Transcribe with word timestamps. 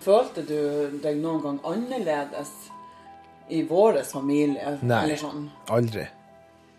Følte 0.00 0.44
du 0.48 1.00
deg 1.02 1.18
noen 1.20 1.42
gang 1.44 1.58
annerledes 1.68 2.52
i 3.52 3.62
vår 3.68 4.00
familie? 4.08 4.78
Nei. 4.80 5.02
Eller 5.04 5.20
sånn? 5.20 5.48
Aldri. 5.68 6.06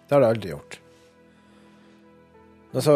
Det 0.08 0.16
har 0.16 0.26
jeg 0.26 0.36
aldri 0.36 0.54
gjort. 0.56 0.79
Altså, 2.72 2.96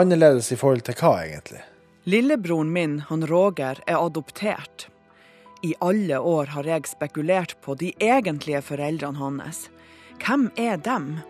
annerledes 0.00 0.50
i 0.52 0.58
forhold 0.58 0.82
til 0.86 0.96
hva, 0.98 1.12
egentlig? 1.26 1.60
Lillebroren 2.08 2.72
min, 2.72 2.98
han 3.08 3.26
Roger, 3.28 3.78
er 3.86 4.00
adoptert. 4.00 4.88
I 5.64 5.74
alle 5.80 6.18
år 6.20 6.50
har 6.56 6.66
jeg 6.68 6.88
spekulert 6.90 7.54
på 7.64 7.76
de 7.80 7.94
egentlige 8.02 8.60
foreldrene 8.64 9.20
hans. 9.20 9.68
Hvem 10.20 10.50
er 10.60 10.76
dem? 10.76 11.20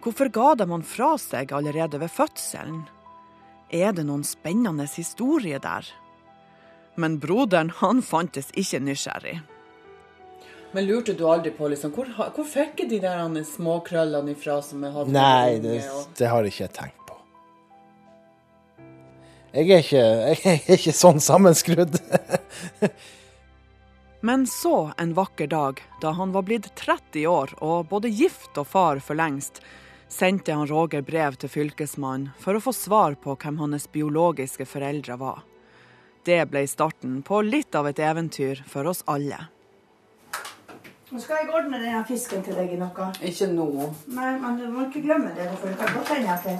Hvorfor 0.00 0.30
ga 0.32 0.54
de 0.56 0.68
han 0.70 0.84
fra 0.86 1.10
seg 1.20 1.52
allerede 1.52 2.00
ved 2.00 2.12
fødselen? 2.14 2.86
Er 3.68 3.92
det 3.92 4.06
noen 4.08 4.24
spennende 4.24 4.86
historie 4.88 5.60
der? 5.60 5.84
Men 6.94 7.18
broderen, 7.22 7.70
han 7.80 8.02
fantes 8.02 8.50
ikke 8.58 8.80
nysgjerrig. 8.82 9.40
Men 10.72 10.86
lurte 10.86 11.14
du 11.18 11.24
aldri 11.26 11.50
på 11.50 11.68
liksom, 11.68 11.92
hvor, 11.94 12.10
hvor 12.14 12.46
fikk 12.46 12.84
de 12.90 13.00
der 13.02 13.22
småkrøllene 13.46 14.36
ifra 14.36 14.60
som 14.62 14.84
jeg 14.86 14.94
hadde? 14.94 15.14
Nei, 15.14 15.58
det, 15.62 15.80
det 16.18 16.30
har 16.30 16.46
jeg 16.46 16.54
ikke 16.54 16.68
tenkt 16.76 17.06
på. 17.08 17.16
Jeg 19.50 19.66
er 19.66 19.82
ikke, 19.82 20.04
jeg 20.30 20.60
er 20.60 20.76
ikke 20.76 20.94
sånn 20.94 21.18
sammenskrudd. 21.22 21.98
Men 24.20 24.46
så 24.46 24.92
en 25.00 25.16
vakker 25.16 25.50
dag, 25.50 25.82
da 26.02 26.14
han 26.14 26.30
var 26.36 26.46
blitt 26.46 26.68
30 26.78 27.26
år 27.26 27.54
og 27.64 27.88
både 27.90 28.12
gift 28.12 28.58
og 28.60 28.68
far 28.68 29.00
for 29.02 29.18
lengst, 29.18 29.62
sendte 30.10 30.54
han 30.54 30.68
Roger 30.70 31.02
brev 31.02 31.38
til 31.40 31.50
fylkesmannen 31.50 32.30
for 32.38 32.54
å 32.54 32.62
få 32.62 32.74
svar 32.76 33.16
på 33.18 33.34
hvem 33.40 33.58
hans 33.62 33.88
biologiske 33.90 34.66
foreldre 34.68 35.16
var. 35.18 35.40
Det 36.24 36.42
ble 36.50 36.66
starten 36.68 37.22
på 37.24 37.40
litt 37.46 37.74
av 37.74 37.88
et 37.88 37.98
eventyr 38.04 38.60
for 38.68 38.88
oss 38.90 39.00
alle. 39.08 39.38
Nå 41.10 41.18
skal 41.18 41.40
jeg 41.40 41.50
ordne 41.50 41.80
denne 41.80 42.04
fisken 42.06 42.44
til 42.46 42.54
deg 42.54 42.76
i 42.76 42.78
noe. 42.78 43.08
Ikke 43.26 43.48
nå. 43.50 43.66
Nei, 44.14 44.34
men 44.38 44.60
du 44.60 44.68
må 44.70 44.84
ikke 44.86 45.02
glemme 45.08 45.32
det. 45.34 45.48
for 45.58 45.72
du 45.72 45.78
kan 45.80 45.96
godt 45.96 46.12
hende 46.14 46.36
at 46.36 46.46
det... 46.46 46.58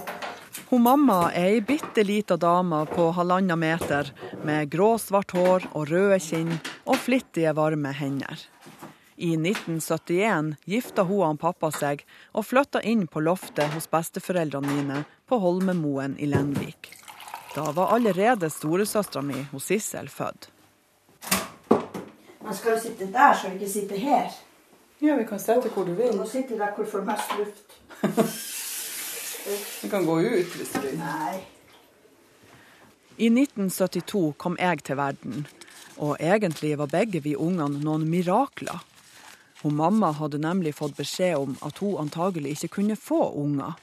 Hun 0.71 0.83
mamma 0.83 1.19
er 1.31 1.53
ei 1.53 1.61
bitte 1.63 2.03
lita 2.03 2.35
dame 2.39 2.81
på 2.89 3.09
halvannen 3.15 3.59
meter 3.59 4.11
med 4.43 4.67
gråsvart 4.73 5.31
hår 5.35 5.69
og 5.71 5.87
røde 5.87 6.19
kinn 6.19 6.51
og 6.83 6.99
flittige, 6.99 7.53
varme 7.55 7.93
hender. 7.95 8.43
I 9.15 9.35
1971 9.37 10.55
gifta 10.65 11.05
hun 11.07 11.27
og 11.29 11.39
pappa 11.39 11.69
seg 11.75 12.03
og 12.33 12.47
flytta 12.49 12.81
inn 12.83 13.05
på 13.07 13.23
loftet 13.23 13.71
hos 13.75 13.87
besteforeldrene 13.91 14.67
mine 14.67 15.03
på 15.29 15.39
Holmemoen 15.39 16.17
i 16.19 16.27
Lenvik. 16.27 16.91
Da 17.55 17.71
var 17.71 17.87
allerede 17.87 18.49
storesøstera 18.49 19.21
mi, 19.21 19.45
Sissel, 19.59 20.09
født. 20.09 20.49
Men 22.43 22.55
skal 22.55 22.75
du 22.75 22.81
sitte 22.81 23.07
der, 23.11 23.33
så 23.33 23.47
du 23.47 23.53
ikke 23.53 23.69
sitter 23.69 23.97
her? 23.99 24.31
Ja, 25.01 25.15
vi 25.15 25.25
kan 25.25 25.39
sette 25.39 25.69
hvor 25.69 25.83
du 25.83 25.93
vil. 25.93 26.13
Du 26.13 26.17
må 26.17 26.27
sitte 26.29 26.57
der 26.57 26.71
hvor 26.75 26.85
du 26.85 26.91
får 26.91 27.01
mest 27.01 27.37
luft. 27.37 27.67
Vi 29.81 29.89
kan 29.89 30.05
gå 30.05 30.19
ut 30.19 30.51
hvis 30.53 30.69
du 30.69 30.79
vil. 30.83 30.99
Nei. 30.99 31.39
I 33.17 33.27
1972 33.29 34.33
kom 34.37 34.55
jeg 34.59 34.83
til 34.85 34.97
verden, 34.97 35.47
og 35.97 36.17
egentlig 36.19 36.75
var 36.77 36.91
begge 36.93 37.23
vi 37.25 37.33
ungene 37.35 37.81
noen 37.81 38.05
mirakler. 38.09 38.83
Hun 39.63 39.75
mamma 39.75 40.11
hadde 40.17 40.37
nemlig 40.41 40.75
fått 40.77 40.93
beskjed 40.97 41.35
om 41.37 41.57
at 41.65 41.81
hun 41.81 41.97
antagelig 42.05 42.53
ikke 42.55 42.75
kunne 42.77 42.95
få 42.95 43.23
unger. 43.41 43.73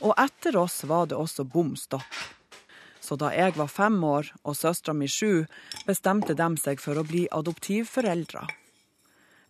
Og 0.00 0.14
etter 0.14 0.56
oss 0.56 0.84
var 0.86 1.10
det 1.10 1.18
også 1.18 1.44
bom 1.44 1.74
stopp. 1.76 2.37
Så 3.08 3.16
da 3.16 3.30
jeg 3.32 3.54
var 3.56 3.70
fem 3.72 3.94
år 4.04 4.26
og 4.44 4.56
søstera 4.58 4.92
mi 4.92 5.06
sju, 5.08 5.46
bestemte 5.88 6.34
de 6.36 6.48
seg 6.60 6.80
for 6.82 7.00
å 7.00 7.06
bli 7.08 7.22
adoptivforeldre. 7.32 8.42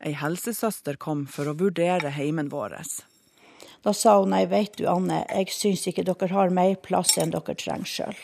Ei 0.07 0.13
helsesøster 0.15 0.95
kom 1.03 1.25
for 1.27 1.51
å 1.51 1.57
vurdere 1.59 2.13
heimen 2.15 2.53
vår. 2.53 2.77
Da 3.83 3.95
sa 3.95 4.21
hun 4.21 4.31
nei, 4.31 4.45
veit 4.47 4.79
du 4.79 4.85
Anne, 4.87 5.25
jeg 5.27 5.51
syns 5.51 5.89
ikke 5.91 6.07
dere 6.07 6.31
har 6.31 6.55
mer 6.55 6.77
plass 6.87 7.17
enn 7.19 7.35
dere 7.35 7.57
trenger 7.59 7.91
sjøl. 7.91 8.21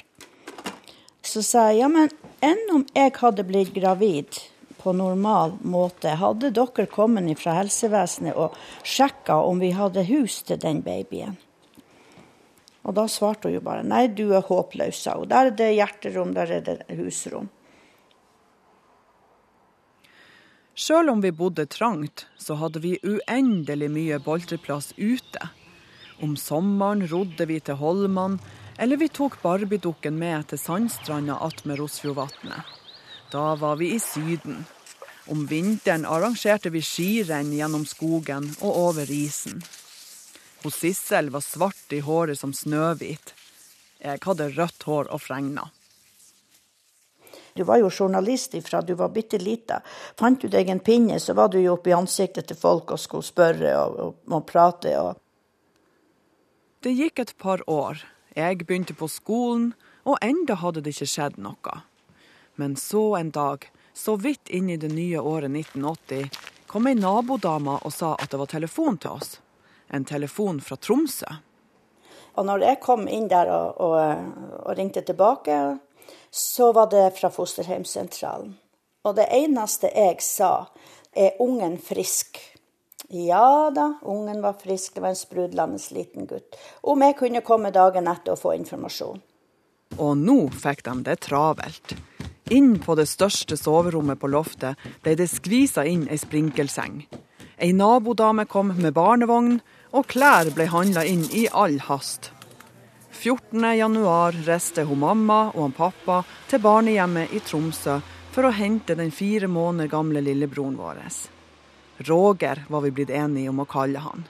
Så 1.25 1.43
sa 1.43 1.65
jeg 1.73 1.81
ja, 1.83 1.89
men 1.91 2.15
enn 2.45 2.63
om 2.71 2.87
jeg 2.95 3.17
hadde 3.19 3.47
blitt 3.49 3.75
gravid 3.75 4.39
på 4.79 4.95
normal 4.95 5.57
måte, 5.67 6.15
hadde 6.21 6.53
dere 6.55 6.87
kommet 6.95 7.43
fra 7.43 7.57
helsevesenet 7.59 8.39
og 8.39 8.55
sjekka 8.87 9.41
om 9.43 9.59
vi 9.59 9.73
hadde 9.75 10.07
hus 10.13 10.45
til 10.47 10.63
den 10.63 10.85
babyen? 10.87 11.41
Og 12.85 12.97
da 12.97 13.07
svarte 13.09 13.49
hun 13.49 13.57
jo 13.57 13.65
bare 13.65 13.85
nei, 13.87 14.07
du 14.13 14.29
er 14.37 14.45
håpløs, 14.45 15.01
sa 15.07 15.17
hun. 15.19 15.29
Der 15.31 15.51
er 15.51 15.57
det 15.57 15.71
hjerterom, 15.75 16.35
der 16.37 16.53
er 16.59 16.65
det 16.67 16.79
husrom. 16.99 17.49
Sjøl 20.75 21.09
om 21.13 21.21
vi 21.23 21.31
bodde 21.31 21.69
trangt, 21.71 22.27
så 22.37 22.57
hadde 22.59 22.83
vi 22.83 22.97
uendelig 23.07 23.89
mye 23.95 24.19
boltreplass 24.21 24.91
ute. 24.99 25.51
Om 26.23 26.35
sommeren 26.37 27.05
rodde 27.11 27.47
vi 27.47 27.61
til 27.63 27.79
Holman, 27.79 28.41
eller 28.79 28.99
vi 28.99 29.09
tok 29.09 29.39
Barbiedukken 29.43 30.19
med 30.19 30.49
til 30.51 30.59
sandstranda 30.59 31.39
attmed 31.47 31.79
Rosfjordvatnet. 31.79 32.75
Da 33.31 33.55
var 33.59 33.79
vi 33.79 33.93
i 33.95 34.01
Syden. 34.03 34.65
Om 35.31 35.47
vinteren 35.49 36.05
arrangerte 36.05 36.75
vi 36.75 36.83
skirenn 36.85 37.55
gjennom 37.55 37.87
skogen 37.89 38.51
og 38.61 38.77
over 38.89 39.11
isen. 39.11 39.63
Hun 40.65 40.71
Sissel 40.71 41.31
var 41.31 41.41
svart 41.41 41.93
i 41.93 41.99
håret 42.01 42.39
som 42.41 42.53
Snøhvit. 42.57 43.35
Jeg 44.01 44.21
hadde 44.25 44.47
rødt 44.57 44.87
hår 44.89 45.11
og 45.13 45.21
fregna. 45.21 45.67
Du 47.53 47.67
var 47.69 47.83
jo 47.83 47.91
journalist 47.93 48.57
ifra 48.57 48.81
du 48.81 48.95
var 48.97 49.13
bitte 49.13 49.39
lita. 49.39 49.83
Fant 50.17 50.41
du 50.41 50.49
deg 50.49 50.73
en 50.73 50.81
pinne, 50.81 51.21
så 51.21 51.37
var 51.37 51.53
du 51.53 51.59
jo 51.61 51.75
oppe 51.77 51.93
i 51.93 51.97
ansiktet 51.99 52.49
til 52.49 52.57
folk 52.57 52.97
og 52.97 53.03
skulle 53.03 53.29
spørre 53.29 53.75
og, 53.83 54.01
og, 54.07 54.17
og 54.33 54.47
prate. 54.49 54.97
Og... 55.05 55.21
Det 56.81 56.97
gikk 56.97 57.21
et 57.27 57.37
par 57.37 57.61
år. 57.69 58.01
Jeg 58.33 58.65
begynte 58.65 58.97
på 58.97 59.13
skolen, 59.13 59.75
og 60.09 60.17
enda 60.25 60.57
hadde 60.65 60.81
det 60.81 60.97
ikke 60.97 61.13
skjedd 61.13 61.37
noe. 61.45 61.79
Men 62.57 62.81
så 62.81 63.19
en 63.21 63.37
dag, 63.37 63.69
så 63.93 64.17
vidt 64.17 64.49
inn 64.49 64.73
i 64.73 64.81
det 64.81 64.95
nye 64.97 65.21
året 65.21 65.53
1980, 65.53 66.33
kom 66.73 66.89
ei 66.89 66.97
nabodame 66.97 67.83
og 67.85 67.93
sa 67.93 68.17
at 68.17 68.33
det 68.33 68.41
var 68.41 68.57
telefon 68.57 68.97
til 68.97 69.21
oss 69.21 69.43
en 69.89 70.05
telefon 70.05 70.61
fra 70.61 70.77
Tromsø. 70.77 71.31
Og 72.35 72.47
når 72.47 72.65
jeg 72.67 72.81
kom 72.83 73.07
inn 73.09 73.29
der 73.31 73.51
og, 73.55 73.81
og, 73.81 73.97
og 74.65 74.77
ringte 74.79 75.05
tilbake, 75.07 75.59
så 76.31 76.73
var 76.75 76.91
det 76.91 77.13
fra 77.19 77.31
fosterhjemssentralen. 77.31 78.57
Og 79.05 79.15
det 79.19 79.29
eneste 79.37 79.91
jeg 79.93 80.23
sa, 80.25 80.67
er 81.15 81.37
ungen 81.43 81.77
frisk? 81.79 82.41
Ja 83.13 83.71
da, 83.75 83.99
ungen 84.03 84.41
var 84.43 84.57
frisk, 84.59 84.95
det 84.95 85.05
var 85.05 85.13
en 85.13 85.21
sprudlende 85.21 85.79
liten 85.95 86.27
gutt. 86.27 86.57
Om 86.83 87.05
jeg 87.05 87.19
kunne 87.21 87.45
komme 87.45 87.71
dagen 87.71 88.09
etter 88.11 88.35
og 88.35 88.41
få 88.41 88.55
informasjon. 88.59 89.21
Og 90.01 90.17
nå 90.19 90.39
fikk 90.51 90.83
de 90.89 90.97
det 91.07 91.21
travelt. 91.29 91.95
Inn 92.51 92.75
på 92.83 92.97
det 92.99 93.07
største 93.09 93.57
soverommet 93.57 94.19
på 94.21 94.29
loftet 94.33 94.81
ble 95.05 95.15
det 95.21 95.31
skvisa 95.31 95.85
inn 95.89 96.09
ei 96.11 96.19
sprinkelseng. 96.21 97.05
Ei 97.59 97.73
nabodame 97.73 98.45
kom 98.51 98.73
med 98.77 98.95
barnevogn, 98.97 99.61
og 99.95 100.09
klær 100.11 100.51
ble 100.55 100.67
handla 100.73 101.05
inn 101.07 101.23
i 101.31 101.47
all 101.53 101.79
hast. 101.87 102.33
14.1 103.15 104.43
reiste 104.45 104.85
hun 104.85 105.01
mamma 105.05 105.39
og 105.55 105.61
han 105.63 105.77
pappa 105.77 106.19
til 106.51 106.61
barnehjemmet 106.65 107.33
i 107.33 107.41
Tromsø 107.47 108.01
for 108.35 108.49
å 108.49 108.53
hente 108.53 108.97
den 108.99 109.15
fire 109.15 109.47
måneder 109.47 109.93
gamle 109.93 110.21
lillebroren 110.25 110.75
vår. 110.77 110.99
Roger 112.09 112.65
var 112.69 112.83
vi 112.83 112.91
blitt 112.91 113.15
enige 113.15 113.53
om 113.53 113.63
å 113.63 113.71
kalle 113.71 114.03
han. 114.03 114.27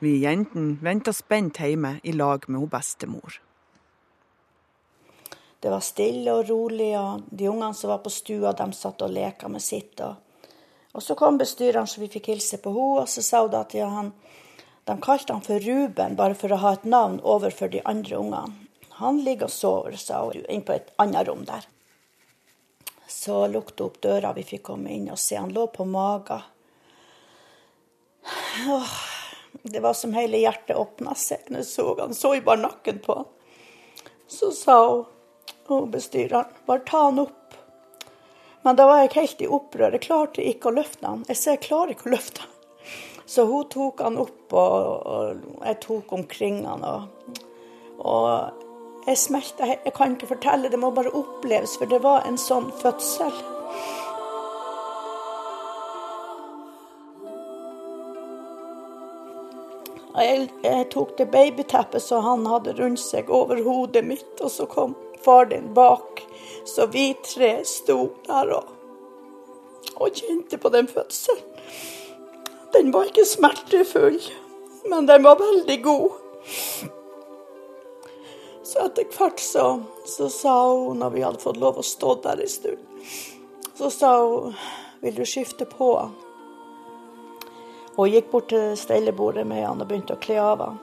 Vi 0.00 0.18
jentene 0.22 0.76
venta 0.84 1.12
spent 1.16 1.58
hjemme 1.60 1.96
i 2.04 2.12
lag 2.12 2.44
med 2.48 2.60
hun 2.60 2.68
bestemor. 2.68 3.40
Det 5.60 5.68
var 5.68 5.82
stille 5.84 6.32
og 6.32 6.48
rolig, 6.48 6.92
og 6.96 7.24
de 7.28 7.48
ungene 7.48 7.76
som 7.76 7.92
var 7.92 8.00
på 8.04 8.12
stua, 8.12 8.54
de 8.56 8.68
satt 8.72 9.02
og 9.04 9.12
leka 9.12 9.48
med 9.48 9.60
sitt. 9.60 10.00
Og, 10.00 10.16
og 10.92 11.02
så 11.02 11.14
kom 11.14 11.38
bestyreren, 11.38 11.86
så 11.86 12.00
vi 12.00 12.10
fikk 12.10 12.32
hilse 12.32 12.58
på 12.62 12.72
henne, 12.74 13.04
og 13.04 13.08
så 13.08 13.22
sa 13.22 13.44
hun 13.44 13.54
at 13.58 13.74
ja, 13.78 13.86
han, 13.90 14.12
de 14.88 14.96
kalte 15.02 15.36
han 15.36 15.44
for 15.44 15.62
Ruben 15.62 16.16
bare 16.18 16.34
for 16.38 16.52
å 16.52 16.58
ha 16.64 16.72
et 16.74 16.88
navn 16.88 17.20
overfor 17.22 17.70
de 17.70 17.82
andre 17.86 18.18
ungene. 18.18 18.66
Han 19.00 19.20
ligger 19.24 19.48
og 19.48 19.54
sover, 19.54 19.96
sa 19.96 20.24
hun, 20.26 20.42
inn 20.50 20.64
på 20.66 20.74
et 20.74 20.90
annet 21.00 21.28
rom 21.28 21.46
der. 21.48 21.68
Så 23.10 23.46
lukket 23.48 23.80
opp 23.86 24.00
døra, 24.02 24.34
vi 24.36 24.44
fikk 24.46 24.66
komme 24.68 24.92
inn 24.92 25.08
og 25.10 25.18
se. 25.18 25.38
Han 25.38 25.54
lå 25.54 25.66
på 25.72 25.86
magen. 25.88 26.42
Åh, 28.70 28.92
det 29.62 29.80
var 29.80 29.96
som 29.96 30.12
hele 30.14 30.38
hjertet 30.42 30.76
åpna 30.76 31.14
seg 31.18 31.48
jeg 31.48 31.66
så 31.66 31.94
han. 32.00 32.14
Så 32.14 32.34
jeg 32.36 32.44
bare 32.46 32.62
nakken 32.66 33.00
på 33.04 33.16
han. 33.22 33.30
Så 34.30 34.52
sa 34.54 34.76
hun, 34.84 35.06
hun 35.66 35.90
bestyreren, 35.90 36.50
bare 36.66 36.84
ta 36.86 37.06
han 37.08 37.24
opp. 37.24 37.56
Men 38.62 38.76
da 38.76 38.86
var 38.86 39.04
jeg 39.04 39.14
helt 39.14 39.42
i 39.42 39.48
opprør. 39.48 39.94
Jeg 39.96 40.04
klarte 40.04 40.44
ikke 40.44 40.68
å 40.68 40.76
løfte 40.76 41.06
han. 41.06 41.22
Jeg 41.28 41.38
ser 41.40 41.56
jeg 41.56 41.64
klarer 41.68 41.94
ikke 41.94 42.10
å 42.10 42.14
løfte 42.14 42.44
han. 42.44 42.56
Så 43.30 43.44
hun 43.46 43.68
tok 43.70 44.02
han 44.02 44.18
opp, 44.20 44.52
og, 44.58 45.44
jeg 45.64 45.78
tok 45.84 46.12
omkring 46.12 46.64
han. 46.66 46.84
Og, 46.84 47.38
og 48.04 48.66
Jeg 49.06 49.16
smelta. 49.16 49.64
Jeg 49.70 49.94
kan 49.96 50.12
ikke 50.12 50.34
fortelle, 50.34 50.68
det 50.68 50.78
må 50.78 50.90
bare 50.92 51.12
oppleves, 51.16 51.78
for 51.80 51.88
det 51.88 52.02
var 52.04 52.26
en 52.28 52.36
sånn 52.38 52.68
fødsel. 52.82 53.32
Jeg, 60.20 60.50
jeg 60.66 60.88
tok 60.92 61.14
det 61.16 61.30
babyteppet 61.32 62.02
som 62.02 62.26
han 62.26 62.44
hadde 62.50 62.74
rundt 62.76 63.00
seg, 63.00 63.30
over 63.32 63.62
hodet 63.64 64.04
mitt, 64.04 64.34
og 64.42 64.52
så 64.52 64.66
kom 64.68 64.92
far 65.24 65.48
din 65.50 65.72
bak. 65.74 66.22
Så 66.66 66.86
vi 66.86 67.14
tre 67.34 67.64
sto 67.64 67.98
der 68.26 68.52
og, 68.56 68.72
og 69.96 70.14
kjente 70.14 70.58
på 70.60 70.72
den 70.72 70.88
fødselen. 70.88 71.46
Den 72.72 72.92
var 72.94 73.08
ikke 73.08 73.26
smertefull, 73.26 74.20
men 74.86 75.06
den 75.08 75.24
var 75.26 75.40
veldig 75.40 75.82
god. 75.82 76.10
Så 78.62 78.84
etter 78.84 79.08
hvert 79.10 79.40
så, 79.42 79.64
så 80.06 80.28
sa 80.30 80.54
hun, 80.70 81.00
når 81.02 81.10
vi 81.10 81.24
hadde 81.24 81.42
fått 81.42 81.58
lov 81.58 81.80
å 81.80 81.86
stå 81.86 82.14
der 82.22 82.44
en 82.44 82.52
stund, 82.52 82.84
så 83.74 83.90
sa 83.90 84.12
hun 84.22 84.54
vil 85.00 85.16
du 85.16 85.24
skifte 85.26 85.66
på 85.66 85.90
han? 85.96 86.14
Og 87.98 88.12
gikk 88.12 88.30
bort 88.30 88.48
til 88.52 88.76
stellebordet 88.78 89.46
med 89.48 89.64
han 89.66 89.82
og 89.82 89.90
begynte 89.90 90.14
å 90.14 90.22
kle 90.22 90.38
av 90.44 90.62
han. 90.62 90.78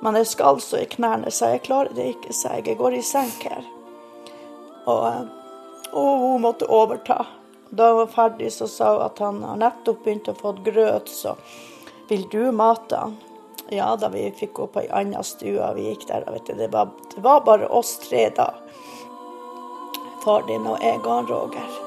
Men 0.00 0.16
jeg 0.16 0.30
skalv 0.32 0.64
så 0.64 0.80
i 0.80 0.88
knærne, 0.90 1.30
så 1.34 1.52
jeg 1.52 1.66
klarer 1.68 1.92
det 1.96 2.12
ikke, 2.14 2.32
sa 2.32 2.56
jeg. 2.56 2.70
Jeg 2.70 2.80
går 2.80 2.96
i 2.96 3.04
senk 3.04 3.44
her. 3.48 3.64
Og, 4.86 5.06
eh, 5.08 5.92
og 5.92 6.24
hun 6.24 6.42
måtte 6.46 6.68
overta. 6.70 7.24
Da 7.70 7.90
hun 7.90 8.02
var 8.04 8.12
ferdig, 8.14 8.52
så 8.52 8.68
sa 8.70 8.92
hun 8.94 9.06
at 9.06 9.18
han 9.18 9.40
nettopp 9.60 10.04
begynt 10.04 10.30
å 10.30 10.36
få 10.38 10.54
grøt, 10.66 11.10
så 11.10 11.36
vil 12.08 12.28
du 12.30 12.52
mate 12.54 12.96
han? 12.96 13.16
Ja 13.74 13.96
da, 13.98 14.08
vi 14.08 14.28
fikk 14.30 14.52
gå 14.54 14.66
på 14.70 14.84
ei 14.84 14.90
anna 14.94 15.24
stue, 15.26 15.72
vi 15.74 15.88
gikk 15.88 16.06
der. 16.06 16.28
Vet 16.30 16.46
du, 16.46 16.54
det, 16.54 16.70
var, 16.74 16.92
det 17.14 17.24
var 17.24 17.42
bare 17.48 17.66
oss 17.66 17.96
tre 18.04 18.28
da. 18.36 18.52
Far 20.22 20.46
din 20.46 20.70
og 20.70 20.78
jeg 20.82 21.02
og 21.02 21.30
Roger. 21.30 21.85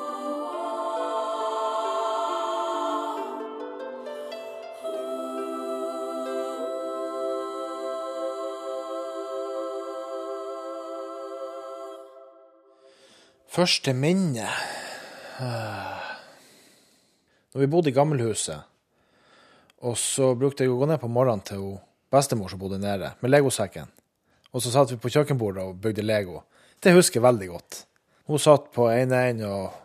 Første 13.60 13.92
minne 13.92 14.48
Ah. 15.40 16.16
Når 17.54 17.60
vi 17.60 17.68
bodde 17.68 17.90
i 17.90 17.96
gammelhuset, 17.96 18.60
og 19.84 19.98
så 20.00 20.34
brukte 20.36 20.64
jeg 20.64 20.72
å 20.72 20.78
gå 20.80 20.88
ned 20.88 21.00
på 21.00 21.10
morgenen 21.12 21.44
til 21.48 21.78
bestemor 22.12 22.52
som 22.52 22.60
bodde 22.60 22.80
nede, 22.80 23.14
med 23.20 23.32
legosekken. 23.32 23.88
Og 24.52 24.64
så 24.64 24.72
satt 24.72 24.92
vi 24.92 25.00
på 25.00 25.12
kjøkkenbordet 25.12 25.64
og 25.64 25.80
bygde 25.80 26.04
Lego. 26.04 26.42
Det 26.80 26.96
husker 26.96 27.20
jeg 27.20 27.28
veldig 27.28 27.50
godt. 27.54 27.82
Hun 28.28 28.44
satt 28.44 28.72
på 28.76 28.88
enden 28.92 29.44
og 29.48 29.76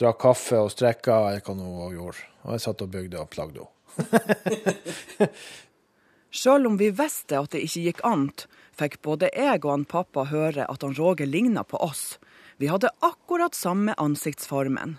drakk 0.00 0.20
kaffe 0.24 0.60
og 0.64 0.72
strekka, 0.72 1.18
eller 1.30 1.44
hva 1.44 1.56
hun 1.56 1.96
gjorde. 1.96 2.28
Og 2.44 2.56
jeg 2.56 2.64
satt 2.64 2.84
og 2.84 2.92
bygde 2.92 3.20
og 3.20 3.32
plagde 3.32 3.68
henne. 3.96 5.28
Sjøl 6.38 6.68
om 6.68 6.80
vi 6.80 6.92
visste 6.92 7.40
at 7.40 7.52
det 7.52 7.64
ikke 7.64 7.84
gikk 7.88 8.04
an, 8.04 8.30
fikk 8.76 9.00
både 9.04 9.32
jeg 9.32 9.64
og 9.64 9.70
han 9.72 9.88
pappa 9.88 10.28
høre 10.28 10.68
at 10.68 10.84
han 10.84 10.96
Roger 10.96 11.28
ligna 11.28 11.64
på 11.64 11.80
oss. 11.80 12.18
Vi 12.58 12.66
hadde 12.66 12.90
akkurat 12.98 13.54
samme 13.54 13.94
ansiktsformen. 13.94 14.98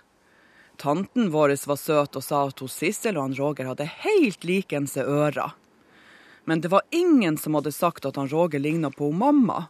Tanten 0.78 1.32
vår 1.32 1.68
var 1.68 1.76
søt 1.76 2.16
og 2.16 2.24
sa 2.24 2.46
at 2.48 2.62
hos 2.64 2.78
Sissel 2.80 3.18
og 3.18 3.26
han 3.26 3.34
Roger 3.36 3.68
hadde 3.68 3.88
helt 4.06 4.46
likense 4.48 5.04
ører. 5.04 5.52
Men 6.48 6.62
det 6.64 6.72
var 6.72 6.88
ingen 6.96 7.36
som 7.38 7.58
hadde 7.60 7.74
sagt 7.76 8.06
at 8.08 8.16
han 8.16 8.30
Roger 8.32 8.64
ligna 8.64 8.92
på 8.96 9.12
mamma. 9.12 9.66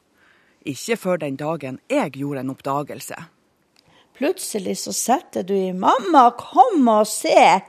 Ikke 0.62 1.00
før 1.02 1.18
den 1.18 1.40
dagen 1.40 1.80
jeg 1.90 2.14
gjorde 2.22 2.44
en 2.44 2.54
oppdagelse. 2.54 3.18
Plutselig 4.20 4.78
så 4.84 4.94
setter 4.94 5.44
du 5.44 5.56
i 5.56 5.74
'mamma, 5.74 6.30
kom 6.38 6.88
og 6.88 7.08
se'. 7.08 7.62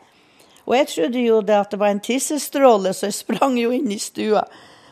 Og 0.66 0.76
jeg 0.76 0.88
trodde 0.88 1.20
jo 1.24 1.40
det 1.40 1.56
at 1.56 1.70
det 1.70 1.80
var 1.80 1.88
en 1.88 2.00
tissestråle, 2.00 2.92
så 2.92 3.06
jeg 3.06 3.14
sprang 3.14 3.56
jo 3.58 3.70
inn 3.70 3.90
i 3.92 3.98
stua. 3.98 4.44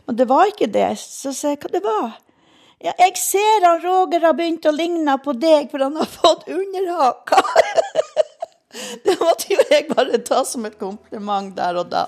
Men 0.06 0.16
det 0.16 0.28
var 0.28 0.46
ikke 0.46 0.72
det. 0.72 0.98
Så 0.98 1.32
sa 1.32 1.48
jeg 1.48 1.58
hva 1.58 1.70
det 1.72 1.84
var. 1.84 2.16
Ja, 2.78 2.92
jeg 2.94 3.16
ser 3.18 3.64
han 3.66 3.80
Roger 3.82 4.22
har 4.22 4.36
begynt 4.38 4.66
å 4.68 4.70
ligne 4.70 5.16
på 5.18 5.34
deg, 5.34 5.66
for 5.72 5.82
han 5.82 5.96
har 5.98 6.06
fått 6.06 6.46
underhaka. 6.46 7.40
det 9.04 9.16
måtte 9.18 9.50
jo 9.50 9.64
jeg 9.66 9.88
bare 9.90 10.20
ta 10.22 10.44
som 10.46 10.68
et 10.68 10.78
kompliment 10.78 11.50
der 11.56 11.80
og 11.80 11.90
da. 11.90 12.04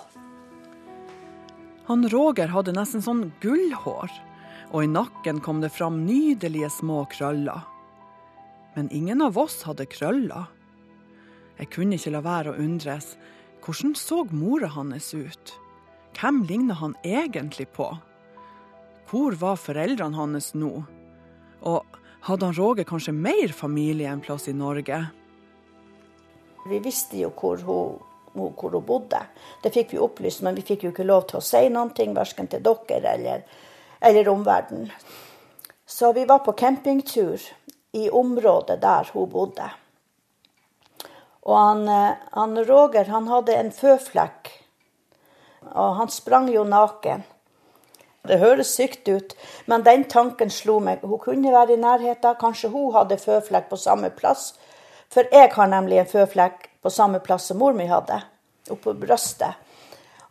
Han 1.88 2.06
Roger 2.12 2.52
hadde 2.54 2.76
nesten 2.76 3.02
sånn 3.02 3.24
gullhår, 3.42 4.12
og 4.70 4.84
i 4.86 4.90
nakken 4.92 5.40
kom 5.42 5.58
det 5.64 5.72
fram 5.74 6.04
nydelige 6.06 6.70
små 6.76 7.02
krøller. 7.10 7.64
Men 8.76 8.92
ingen 8.94 9.24
av 9.26 9.40
oss 9.42 9.64
hadde 9.66 9.88
krøller. 9.90 10.46
Jeg 11.58 11.72
kunne 11.74 11.98
ikke 11.98 12.12
la 12.14 12.20
være 12.22 12.52
å 12.54 12.60
undres. 12.62 13.16
Hvordan 13.64 13.96
så 13.98 14.22
mora 14.30 14.70
hans 14.70 15.10
ut? 15.18 15.56
Hvem 16.14 16.44
ligna 16.46 16.78
han 16.78 16.94
egentlig 17.02 17.66
på? 17.74 17.90
Hvor 19.10 19.34
var 19.34 19.56
foreldrene 19.58 20.14
hans 20.14 20.52
nå? 20.54 20.70
Og 21.66 21.96
hadde 22.28 22.46
han 22.46 22.54
Roger 22.54 22.86
kanskje 22.86 23.14
mer 23.16 23.50
familie 23.56 24.06
en 24.06 24.22
plass 24.22 24.46
i 24.46 24.54
Norge? 24.54 25.00
Vi 26.70 26.78
visste 26.84 27.18
jo 27.18 27.32
hvor 27.34 27.58
hun, 27.66 27.96
hvor 28.34 28.76
hun 28.76 28.86
bodde. 28.86 29.18
Det 29.64 29.72
fikk 29.74 29.96
vi 29.96 30.04
opplyst, 30.04 30.44
men 30.46 30.54
vi 30.54 30.62
fikk 30.62 30.86
jo 30.86 30.92
ikke 30.94 31.08
lov 31.08 31.26
til 31.26 31.40
å 31.40 31.42
si 31.42 31.64
noe, 31.72 31.90
verken 32.14 32.50
til 32.52 32.62
dere 32.62 33.16
eller, 33.16 33.42
eller 33.98 34.30
omverdenen. 34.30 34.92
Så 35.90 36.12
vi 36.14 36.22
var 36.24 36.44
på 36.46 36.54
campingtur 36.54 37.42
i 37.98 38.06
området 38.14 38.78
der 38.78 39.10
hun 39.10 39.26
bodde. 39.32 39.66
Og 41.50 41.56
han, 41.56 41.88
eh, 41.88 42.14
han 42.30 42.64
Roger 42.68 43.10
han 43.10 43.26
hadde 43.26 43.56
en 43.58 43.72
føflekk, 43.74 44.52
og 45.74 45.96
han 45.98 46.08
sprang 46.08 46.46
jo 46.52 46.62
naken. 46.62 47.24
Det 48.28 48.36
høres 48.40 48.74
sykt 48.76 49.08
ut, 49.08 49.32
men 49.70 49.84
den 49.86 50.04
tanken 50.04 50.50
slo 50.52 50.76
meg. 50.84 51.00
Hun 51.00 51.22
kunne 51.22 51.52
være 51.54 51.76
i 51.76 51.80
nærheten. 51.80 52.36
Kanskje 52.40 52.68
hun 52.72 52.92
hadde 52.94 53.16
føflekk 53.20 53.70
på 53.70 53.78
samme 53.80 54.10
plass. 54.12 54.52
For 55.10 55.26
jeg 55.32 55.50
har 55.54 55.70
nemlig 55.70 56.02
en 56.02 56.10
føflekk 56.10 56.68
på 56.82 56.92
samme 56.92 57.22
plass 57.24 57.48
som 57.50 57.58
mor 57.60 57.72
mi 57.76 57.88
hadde, 57.90 58.20
oppå 58.70 58.92
brystet. 59.00 59.56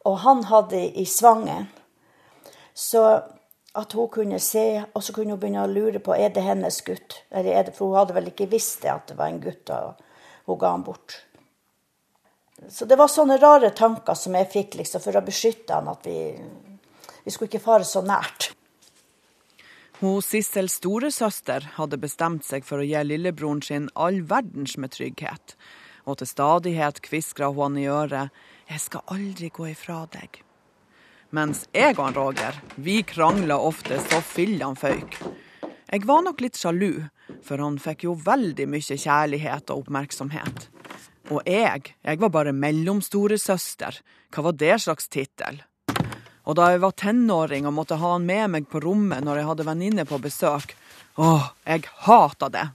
Og 0.06 0.21
han 0.24 0.45
hadde 0.47 0.80
i 1.01 1.06
svangen. 1.06 1.68
Så 2.74 3.03
at 3.75 3.94
hun 3.94 4.07
kunne 4.09 4.39
se, 4.39 4.83
og 4.94 5.03
så 5.03 5.13
kunne 5.13 5.36
hun 5.36 5.41
begynne 5.41 5.65
å 5.65 5.72
lure 5.72 6.00
på 6.01 6.15
er 6.15 6.31
det 6.34 6.46
hennes 6.46 6.79
gutt. 6.86 7.19
Det, 7.29 7.74
for 7.75 7.89
hun 7.89 8.00
hadde 8.00 8.15
vel 8.15 8.29
ikke 8.31 8.50
visst 8.53 8.86
det 8.86 8.93
at 8.93 9.12
det 9.12 9.17
var 9.19 9.34
en 9.34 9.41
gutt, 9.43 9.69
og 9.74 10.00
hun 10.50 10.62
ga 10.62 10.72
han 10.74 10.86
bort. 10.86 11.19
Så 12.69 12.86
det 12.86 12.98
var 13.00 13.12
sånne 13.12 13.38
rare 13.39 13.69
tanker 13.75 14.17
som 14.17 14.36
jeg 14.36 14.50
fikk 14.51 14.79
liksom, 14.81 15.03
for 15.03 15.15
å 15.15 15.25
beskytte 15.25 15.77
han, 15.77 15.91
at 15.91 16.08
vi 16.08 16.17
vi 17.29 17.36
skulle 17.36 17.51
ikke 17.51 17.62
fare 17.62 17.86
så 17.86 18.01
nært. 18.01 18.50
Hun 20.00 20.24
Sissels 20.25 20.79
storesøster 20.79 21.67
hadde 21.75 22.00
bestemt 22.01 22.48
seg 22.48 22.65
for 22.65 22.81
å 22.81 22.88
gi 22.88 23.03
lillebroren 23.05 23.62
sin 23.62 23.89
all 23.93 24.24
verdens 24.25 24.77
med 24.81 24.95
trygghet, 24.95 25.53
og 26.09 26.17
til 26.17 26.29
stadighet 26.31 27.03
kviskra 27.05 27.51
hun 27.51 27.75
han 27.75 27.77
i 27.77 27.86
øret 27.86 28.31
'Jeg 28.69 28.79
skal 28.79 29.01
aldri 29.13 29.50
gå 29.50 29.67
ifra 29.69 30.07
deg'. 30.07 30.41
Mens 31.31 31.67
jeg 31.74 32.00
og 32.00 32.15
Roger, 32.15 32.53
vi 32.77 33.03
krangla 33.03 33.57
ofte 33.57 34.00
så 34.00 34.21
fillene 34.21 34.75
føyk. 34.75 35.13
Jeg 35.91 36.05
var 36.05 36.21
nok 36.21 36.41
litt 36.41 36.57
sjalu, 36.57 37.09
for 37.43 37.57
han 37.57 37.77
fikk 37.77 38.03
jo 38.03 38.13
veldig 38.13 38.67
mye 38.67 38.98
kjærlighet 38.98 39.69
og 39.69 39.86
oppmerksomhet. 39.86 40.69
Og 41.29 41.41
jeg, 41.45 41.93
jeg 42.01 42.19
var 42.19 42.29
bare 42.29 42.53
mellomstoresøster. 42.53 44.01
Hva 44.33 44.41
var 44.41 44.53
det 44.53 44.81
slags 44.81 45.07
tittel? 45.07 45.69
Og 46.50 46.56
da 46.58 46.72
jeg 46.74 46.82
var 46.82 46.96
tenåring 46.98 47.68
og 47.70 47.75
måtte 47.77 48.00
ha 48.01 48.15
han 48.15 48.25
med 48.25 48.50
meg 48.56 48.70
på 48.72 48.82
rommet 48.82 49.22
når 49.22 49.38
jeg 49.38 49.50
hadde 49.51 49.65
venninne 49.68 50.06
på 50.10 50.18
besøk, 50.24 50.74
åh, 51.22 51.51
jeg 51.70 51.86
hata 52.08 52.50
det. 52.50 52.65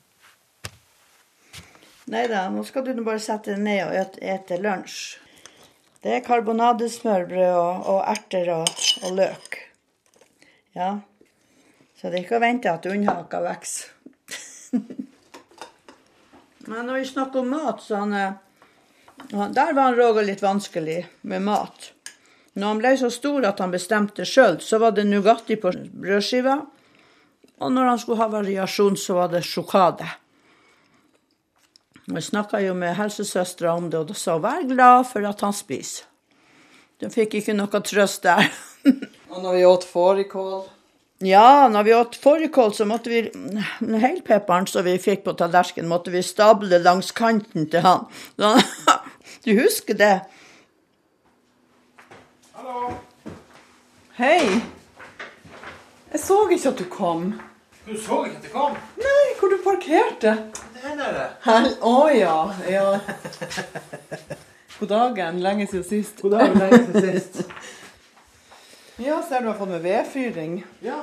Nei 2.14 2.26
da, 2.31 2.47
nå 2.52 2.62
skal 2.69 2.85
du 2.87 3.02
bare 3.02 3.23
sette 3.23 3.57
deg 3.57 3.64
ned 3.64 3.81
og 3.88 4.21
ete 4.23 4.61
lunsj. 4.62 5.16
Det 6.04 6.12
er 6.12 6.23
karbonadesmørbrød 6.26 7.57
og, 7.57 7.87
og 7.88 8.00
erter 8.12 8.50
og, 8.52 8.71
og, 9.00 9.11
løk. 9.16 9.59
Ja. 10.76 10.90
Så 11.97 12.12
det 12.12 12.19
er 12.19 12.26
ikke 12.26 12.37
å 12.38 12.45
vente 12.45 12.71
at 12.71 12.87
unnhaka 12.90 13.40
vokser. 13.43 13.88
Men 16.69 16.87
når 16.87 17.00
vi 17.00 17.09
snakker 17.09 17.40
om 17.40 17.50
mat, 17.57 17.83
så 17.83 18.04
han, 18.04 18.14
Der 19.33 19.73
var 19.73 19.83
han 19.88 19.97
Roger 19.97 20.28
litt 20.28 20.45
vanskelig 20.45 21.00
med 21.23 21.43
mat. 21.49 21.90
Når 22.54 22.68
han 22.68 22.80
ble 22.82 22.92
så 22.99 23.11
stor 23.11 23.46
at 23.49 23.61
han 23.62 23.73
bestemte 23.75 24.26
sjøl, 24.28 24.61
så 24.62 24.78
var 24.82 24.94
det 24.94 25.06
Nugatti 25.08 25.56
på 25.58 25.73
brødskiva. 25.75 26.61
Og 27.62 27.73
når 27.73 27.88
han 27.90 27.99
skulle 28.02 28.20
ha 28.23 28.28
variasjon, 28.30 28.99
så 28.99 29.18
var 29.18 29.32
det 29.32 29.42
sjokade. 29.46 30.06
Jeg 32.04 32.26
snakka 32.26 32.61
jo 32.61 32.75
med 32.76 32.94
helsesøstera 32.99 33.73
om 33.75 33.88
det, 33.90 34.02
og 34.02 34.11
da 34.11 34.18
sa 34.18 34.37
vær 34.38 34.66
glad 34.68 35.06
for 35.08 35.25
at 35.26 35.40
han 35.42 35.54
spiser. 35.56 36.06
Du 37.00 37.08
fikk 37.11 37.40
ikke 37.40 37.56
noe 37.56 37.80
trøst 37.82 38.23
der. 38.26 38.46
og 39.32 39.42
når 39.42 39.56
vi 39.56 39.64
åt 39.66 39.87
fårikål? 39.88 40.62
Ja, 41.25 41.68
når 41.73 41.82
vi 41.87 41.94
åt 41.94 42.16
fårikål, 42.20 42.75
så 42.75 42.84
måtte 42.87 43.11
vi 43.11 43.23
Helpepperen 44.02 44.66
som 44.68 44.84
vi 44.87 44.99
fikk 45.00 45.25
på 45.25 45.34
tallerkenen, 45.38 45.88
måtte 45.88 46.12
vi 46.12 46.23
stable 46.23 46.78
langs 46.82 47.11
kanten 47.16 47.70
til 47.73 47.84
han. 47.87 48.06
Du 49.44 49.52
husker 49.56 49.96
det? 49.96 50.14
Hei. 54.14 54.47
Jeg 56.12 56.21
så 56.23 56.37
ikke 56.47 56.71
at 56.71 56.78
du 56.78 56.85
kom. 56.87 57.33
Du 57.83 57.97
så 57.99 58.21
ikke 58.28 58.37
at 58.38 58.44
jeg 58.47 58.52
kom? 58.52 58.76
Nei, 59.02 59.25
hvor 59.40 59.50
du 59.50 59.56
parkerte. 59.64 60.35
Der 60.76 60.92
nede. 60.94 61.25
Hel 61.42 61.66
Å 61.83 61.94
ja. 62.14 62.37
ja. 62.71 62.85
God 64.78 64.92
dagen. 64.92 65.40
Lenge 65.42 65.66
siden 65.66 65.87
sist. 65.88 66.23
God 66.23 66.37
dag, 66.37 66.54
lenge 66.54 66.78
siden 66.85 67.09
sist. 67.11 67.42
Ja, 69.02 69.16
ser 69.26 69.42
du 69.42 69.49
har 69.49 69.56
fått 69.59 69.73
med 69.73 69.83
vedfyring. 69.83 70.61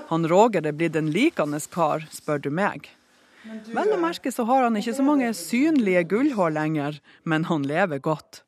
Han 0.08 0.28
Roger 0.32 0.64
er 0.64 0.72
blitt 0.72 0.96
en 0.96 1.10
likende 1.12 1.60
kar, 1.74 2.06
spør 2.08 2.40
du 2.40 2.48
meg. 2.48 2.88
Vel 3.68 3.92
å 3.92 3.98
merke 4.00 4.32
så 4.32 4.46
har 4.48 4.64
han 4.64 4.80
ikke 4.80 4.94
så 4.96 5.04
mange 5.04 5.34
synlige 5.36 6.06
gullhår 6.14 6.56
lenger, 6.56 7.02
men 7.28 7.50
han 7.52 7.68
lever 7.68 8.00
godt. 8.00 8.46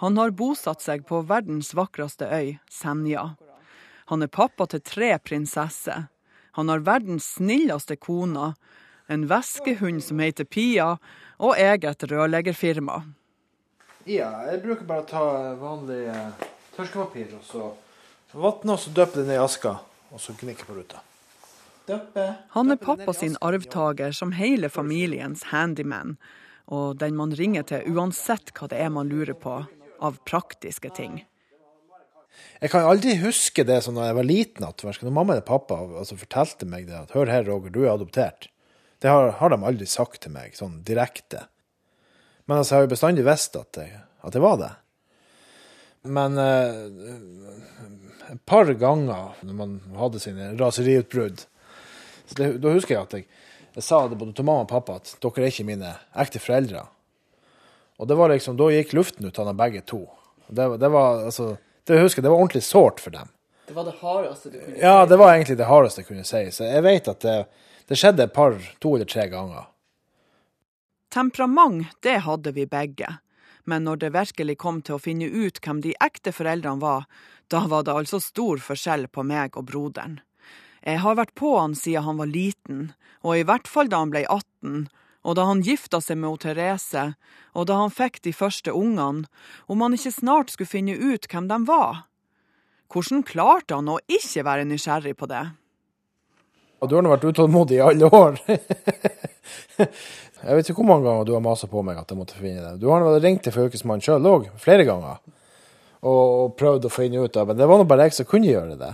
Han 0.00 0.16
har 0.16 0.32
bosatt 0.32 0.80
seg 0.80 1.04
på 1.04 1.20
verdens 1.28 1.74
vakreste 1.76 2.32
øy, 2.32 2.56
Senja. 2.72 3.34
Han 4.12 4.20
er 4.20 4.28
pappa 4.28 4.66
til 4.68 4.82
tre 4.84 5.14
prinsesser. 5.24 6.02
Han 6.58 6.68
har 6.68 6.82
verdens 6.84 7.30
snilleste 7.38 7.94
kone, 7.96 8.50
en 9.08 9.22
veskehund 9.30 10.02
som 10.04 10.20
heter 10.20 10.44
Pia, 10.44 10.98
og 11.40 11.56
eget 11.56 12.04
rørleggerfirma. 12.10 12.98
Ja, 14.04 14.28
jeg 14.50 14.60
bruker 14.66 14.84
bare 14.84 15.06
å 15.06 15.08
ta 15.08 15.24
vanlig 15.56 16.02
eh, 16.12 16.44
tørkepapir, 16.76 17.32
og 17.38 17.48
så 17.48 17.70
vatne 18.36 18.76
og 18.76 18.84
så 18.84 18.92
døpe 19.00 19.22
det 19.22 19.30
ned 19.30 19.38
i 19.38 19.42
aska, 19.46 19.78
og 20.12 20.20
så 20.20 20.36
gnikke 20.36 20.68
på 20.68 20.76
ruta. 20.82 21.00
Døppe. 21.88 22.28
Han 22.52 22.76
er 22.76 22.84
pappa 22.84 23.16
sin 23.16 23.40
arvtaker 23.40 24.12
som 24.12 24.36
hele 24.36 24.68
familiens 24.68 25.48
handyman, 25.56 26.18
og 26.68 27.00
den 27.00 27.16
man 27.16 27.32
ringer 27.40 27.64
til 27.64 27.96
uansett 27.96 28.52
hva 28.60 28.68
det 28.68 28.84
er 28.84 28.92
man 28.92 29.08
lurer 29.08 29.40
på 29.40 29.62
av 30.04 30.20
praktiske 30.28 30.92
ting. 31.00 31.22
Jeg 32.62 32.70
kan 32.70 32.86
aldri 32.86 33.16
huske 33.18 33.64
det 33.66 33.80
sånn 33.84 33.98
da 33.98 34.08
jeg 34.08 34.18
var 34.20 34.28
liten, 34.28 34.66
at 34.66 34.84
hverken 34.84 35.08
når 35.08 35.16
mamma 35.16 35.34
eller 35.34 35.46
pappa 35.46 35.80
altså, 35.82 36.18
fortalte 36.20 36.68
meg 36.68 36.86
det, 36.88 37.00
at 37.00 37.14
hør 37.16 37.30
her, 37.32 37.46
Roger, 37.48 37.74
du 37.74 37.82
er 37.82 37.94
adoptert. 37.94 38.48
Det 39.02 39.10
har, 39.10 39.32
har 39.40 39.50
de 39.50 39.58
aldri 39.66 39.88
sagt 39.90 40.20
til 40.22 40.34
meg, 40.34 40.54
sånn 40.54 40.78
direkte. 40.86 41.48
Men 42.46 42.60
altså, 42.60 42.74
jeg 42.74 42.78
har 42.78 42.86
jo 42.86 42.94
bestandig 42.94 43.26
visst 43.26 43.58
at 43.58 43.82
at 43.82 44.36
det 44.36 44.42
var 44.42 44.60
det. 44.60 44.70
Men 46.02 46.38
eh, 46.38 46.74
et 48.34 48.42
par 48.46 48.70
ganger 48.78 49.34
når 49.42 49.58
man 49.58 49.76
hadde 49.98 50.22
sine 50.22 50.52
raseriutbrudd, 50.58 51.44
da 52.38 52.72
husker 52.72 52.94
jeg 52.94 53.02
at 53.02 53.16
jeg, 53.16 53.26
jeg 53.76 53.84
sa 53.86 54.04
det 54.08 54.18
både 54.20 54.34
til 54.36 54.46
mamma 54.46 54.64
og 54.64 54.70
pappa 54.70 55.00
at 55.00 55.14
dere 55.22 55.44
er 55.44 55.50
ikke 55.50 55.66
mine 55.68 55.92
ekte 56.22 56.42
foreldre. 56.42 56.86
Og 58.00 58.08
det 58.08 58.16
var 58.18 58.32
liksom, 58.32 58.56
da 58.58 58.70
gikk 58.72 58.94
luften 58.96 59.28
ut 59.28 59.38
av 59.38 59.50
dem 59.50 59.58
begge 59.58 59.82
to. 59.86 60.04
Det, 60.48 60.66
det 60.80 60.90
var 60.90 61.26
altså, 61.28 61.52
det 61.88 62.00
husker 62.00 62.20
jeg, 62.20 62.26
det 62.26 62.32
var 62.32 62.42
ordentlig 62.42 62.64
sårt 62.66 63.02
for 63.02 63.14
dem. 63.14 63.30
Det 63.66 63.74
var 63.76 63.86
det 63.88 63.94
hardeste 64.00 64.50
du 64.50 64.58
kunne 64.58 64.76
si? 64.76 64.80
Ja, 64.82 65.06
det 65.06 65.18
var 65.18 65.34
egentlig 65.34 65.58
det 65.58 65.68
hardeste 65.70 66.02
jeg 66.02 66.08
kunne 66.10 66.24
si. 66.28 66.42
Så 66.54 66.66
jeg 66.68 66.84
vet 66.86 67.10
at 67.10 67.20
det, 67.24 67.36
det 67.88 67.98
skjedde 67.98 68.26
et 68.26 68.34
par, 68.34 68.58
to 68.82 68.96
eller 68.96 69.08
tre 69.08 69.26
ganger. 69.32 69.68
Temperament, 71.12 71.92
det 72.00 72.22
hadde 72.26 72.54
vi 72.56 72.66
begge. 72.66 73.18
Men 73.64 73.84
når 73.86 74.02
det 74.02 74.14
virkelig 74.16 74.56
kom 74.58 74.80
til 74.82 74.96
å 74.96 75.02
finne 75.02 75.28
ut 75.28 75.60
hvem 75.62 75.82
de 75.84 75.94
ekte 76.02 76.32
foreldrene 76.34 76.82
var, 76.82 77.06
da 77.52 77.66
var 77.70 77.84
det 77.86 77.94
altså 77.94 78.20
stor 78.22 78.62
forskjell 78.62 79.06
på 79.12 79.24
meg 79.28 79.58
og 79.58 79.68
broderen. 79.70 80.20
Jeg 80.82 80.98
har 81.04 81.18
vært 81.18 81.34
på 81.38 81.52
han 81.58 81.76
siden 81.78 82.06
han 82.08 82.18
var 82.18 82.30
liten, 82.32 82.80
og 83.22 83.38
i 83.38 83.44
hvert 83.46 83.68
fall 83.70 83.90
da 83.92 84.00
han 84.02 84.10
ble 84.10 84.24
18, 84.26 84.88
og 85.22 85.36
da 85.38 85.46
han 85.46 85.62
gifta 85.62 86.00
seg 86.02 86.18
med 86.18 86.42
Therese, 86.42 87.12
og 87.54 87.66
da 87.70 87.78
han 87.78 87.92
fikk 87.94 88.20
de 88.26 88.32
første 88.34 88.74
ungene, 88.74 89.28
om 89.70 89.84
han 89.84 89.94
ikke 89.94 90.14
snart 90.14 90.52
skulle 90.54 90.70
finne 90.70 90.96
ut 90.98 91.28
hvem 91.30 91.48
de 91.50 91.58
var. 91.68 92.04
Hvordan 92.92 93.22
klarte 93.24 93.78
han 93.78 93.88
å 93.88 94.00
ikke 94.10 94.44
være 94.44 94.66
nysgjerrig 94.68 95.14
på 95.16 95.28
det? 95.30 95.44
Ja, 96.82 96.88
du 96.90 96.96
har 96.98 97.04
nå 97.06 97.12
vært 97.12 97.28
utålmodig 97.30 97.78
i 97.78 97.84
alle 97.84 98.08
år. 98.10 98.40
jeg 99.78 100.56
vet 100.58 100.66
ikke 100.66 100.80
hvor 100.80 100.90
mange 100.90 101.06
ganger 101.06 101.28
du 101.28 101.32
har 101.36 101.44
masa 101.44 101.70
på 101.70 101.84
meg 101.86 102.00
at 102.00 102.10
jeg 102.10 102.18
måtte 102.18 102.40
finne 102.40 102.64
det. 102.64 102.74
Du 102.82 102.90
har 102.90 103.00
nå 103.00 103.14
ringt 103.22 103.44
til 103.46 103.54
fylkesmannen 103.54 104.02
sjøl 104.04 104.26
òg, 104.28 104.50
flere 104.60 104.84
ganger, 104.88 105.22
og, 106.02 106.56
prøvd 106.58 106.88
å 106.88 106.90
finne 106.90 107.22
ut 107.22 107.36
av 107.38 107.46
Men 107.46 107.60
det 107.60 107.68
var 107.70 107.78
nå 107.78 107.86
bare 107.86 108.08
jeg 108.08 108.18
som 108.18 108.26
kunne 108.26 108.50
gjøre 108.50 108.74
det. 108.80 108.90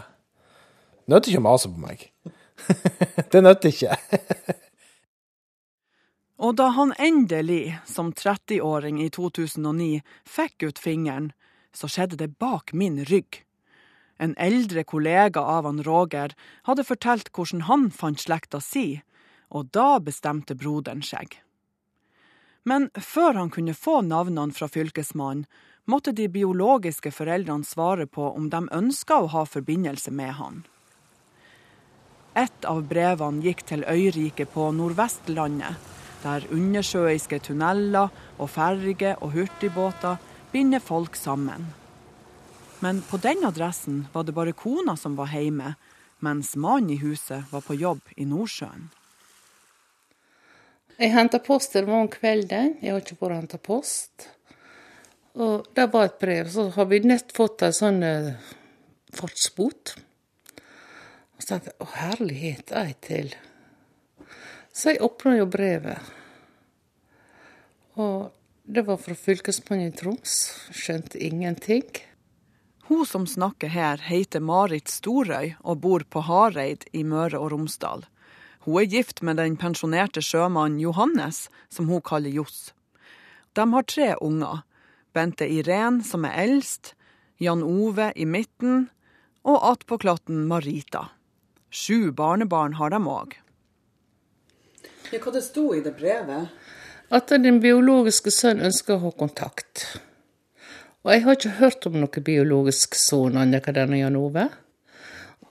Nytter 1.09 1.33
ikke 1.33 1.41
å 1.41 1.49
mase 1.49 1.73
på 1.73 1.81
meg. 1.81 2.05
det 3.33 3.41
nødte 3.41 3.73
ikke. 3.73 3.97
Og 6.39 6.55
da 6.55 6.69
han 6.77 6.95
endelig, 7.03 7.79
som 7.87 8.13
30-åring 8.15 9.01
i 9.03 9.09
2009, 9.11 10.03
fikk 10.23 10.69
ut 10.69 10.79
fingeren, 10.79 11.33
så 11.75 11.91
skjedde 11.91 12.19
det 12.21 12.37
bak 12.39 12.73
min 12.73 13.03
rygg. 13.11 13.43
En 14.19 14.35
eldre 14.39 14.85
kollega 14.85 15.43
av 15.43 15.67
han 15.67 15.83
Roger 15.83 16.35
hadde 16.67 16.87
fortalt 16.87 17.33
hvordan 17.35 17.67
han 17.67 17.91
fant 17.91 18.23
slekta 18.23 18.63
si, 18.63 19.01
og 19.51 19.71
da 19.75 19.99
bestemte 19.99 20.55
broderen 20.59 21.03
seg. 21.03 21.41
Men 22.63 22.91
før 22.95 23.39
han 23.39 23.51
kunne 23.51 23.75
få 23.75 24.01
navnene 24.07 24.55
fra 24.55 24.69
fylkesmannen, 24.71 25.47
måtte 25.89 26.13
de 26.13 26.27
biologiske 26.29 27.11
foreldrene 27.17 27.65
svare 27.65 28.05
på 28.07 28.27
om 28.37 28.51
de 28.53 28.67
ønska 28.77 29.23
å 29.23 29.31
ha 29.33 29.47
forbindelse 29.49 30.13
med 30.13 30.35
han. 30.37 30.59
Et 32.37 32.67
av 32.69 32.83
brevene 32.91 33.41
gikk 33.43 33.65
til 33.71 33.87
øyriket 33.89 34.53
på 34.53 34.69
Nordvestlandet, 34.77 35.98
der 36.23 36.47
undersjøiske 36.55 37.41
tunneler 37.47 38.11
og 38.39 38.51
ferger 38.51 39.19
og 39.23 39.33
hurtigbåter 39.37 40.19
binder 40.53 40.83
folk 40.83 41.17
sammen. 41.17 41.67
Men 42.81 43.03
på 43.03 43.19
den 43.23 43.45
adressen 43.47 44.07
var 44.13 44.27
det 44.27 44.35
bare 44.35 44.55
kona 44.55 44.95
som 44.97 45.17
var 45.19 45.33
hjemme, 45.35 45.75
mens 46.23 46.55
mannen 46.57 46.95
i 46.95 47.01
huset 47.03 47.51
var 47.51 47.63
på 47.67 47.77
jobb 47.79 48.15
i 48.17 48.27
Nordsjøen. 48.27 48.89
Jeg 50.99 51.15
henta 51.15 51.39
post 51.39 51.75
til 51.75 51.87
morgen 51.87 52.11
kvelden. 52.11 52.73
Jeg 52.83 52.91
har 52.91 53.03
ikke 53.05 53.21
vært 53.21 53.37
henta 53.39 53.59
post. 53.63 54.27
Og 55.39 55.69
det 55.79 55.87
var 55.93 56.09
et 56.09 56.19
brev. 56.19 56.49
Så 56.51 56.69
har 56.75 56.89
vi 56.91 56.99
nett 57.07 57.31
fått 57.35 57.63
ei 57.63 57.71
sånn 57.75 58.03
eh, 58.03 58.33
fartsbot. 59.15 59.95
Og 61.39 61.45
så 61.45 61.53
tenkte 61.53 61.71
jeg 61.71 61.85
å 61.85 61.93
herlighet, 61.95 62.75
ei 62.75 62.97
til. 63.07 63.31
Så 64.79 64.93
jeg 64.93 65.03
åpna 65.03 65.35
jo 65.41 65.47
brevet. 65.51 65.99
Og 67.99 68.31
det 68.63 68.85
var 68.87 69.01
fra 69.03 69.17
fylkesmannen 69.19 69.91
i 69.91 69.95
Troms. 69.97 70.35
Skjønte 70.71 71.19
ingenting. 71.19 71.89
Hun 72.87 73.03
som 73.07 73.27
snakker 73.27 73.73
her, 73.75 73.99
heter 73.99 74.41
Marit 74.41 74.87
Storøy 74.89 75.57
og 75.65 75.81
bor 75.83 76.05
på 76.07 76.23
Hareid 76.29 76.87
i 76.95 77.03
Møre 77.03 77.41
og 77.41 77.51
Romsdal. 77.57 78.07
Hun 78.69 78.79
er 78.85 78.87
gift 78.93 79.25
med 79.27 79.41
den 79.43 79.59
pensjonerte 79.59 80.23
sjømannen 80.23 80.79
Johannes, 80.81 81.49
som 81.75 81.91
hun 81.91 82.05
kaller 82.05 82.31
Johs. 82.31 82.71
De 83.59 83.67
har 83.75 83.89
tre 83.91 84.13
unger. 84.23 84.63
Bente 85.13 85.49
Irén, 85.51 86.05
som 86.07 86.23
er 86.29 86.39
eldst, 86.45 86.95
Jan 87.43 87.67
Ove 87.67 88.13
i 88.15 88.29
midten, 88.31 88.87
og 89.43 89.59
attpåklatten 89.73 90.47
Marita. 90.47 91.09
Sju 91.69 92.13
barnebarn 92.13 92.79
har 92.79 92.95
de 92.95 93.03
òg. 93.03 93.39
Ja, 95.09 95.23
hva 95.23 95.33
det 95.33 95.41
sto 95.47 95.71
i 95.73 95.81
det 95.81 95.95
brevet? 95.97 96.53
At 97.09 97.33
din 97.41 97.63
biologiske 97.65 98.29
sønn 98.35 98.61
ønsker 98.61 98.99
å 98.99 99.07
ha 99.07 99.13
kontakt. 99.17 99.87
Og 101.07 101.15
jeg 101.15 101.25
har 101.25 101.39
ikke 101.39 101.57
hørt 101.63 101.87
om 101.89 101.97
noen 101.97 102.25
biologisk 102.27 102.99
sønn 102.99 103.39
annet 103.41 103.71
enn 103.71 103.79
denne 103.79 104.03
Jan 104.03 104.19
Ove. 104.21 104.45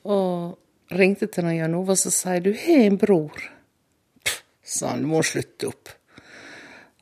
Og 0.06 0.94
ringte 0.94 1.26
til 1.34 1.50
Jan 1.56 1.74
Ove 1.80 1.98
og 1.98 2.04
sier 2.20 2.44
du 2.46 2.52
har 2.54 2.86
en 2.86 3.02
bror. 3.02 3.42
Pff, 4.22 4.44
sa 4.62 4.94
han, 4.94 5.02
du 5.02 5.10
må 5.16 5.24
slutte 5.26 5.72
opp. 5.72 5.98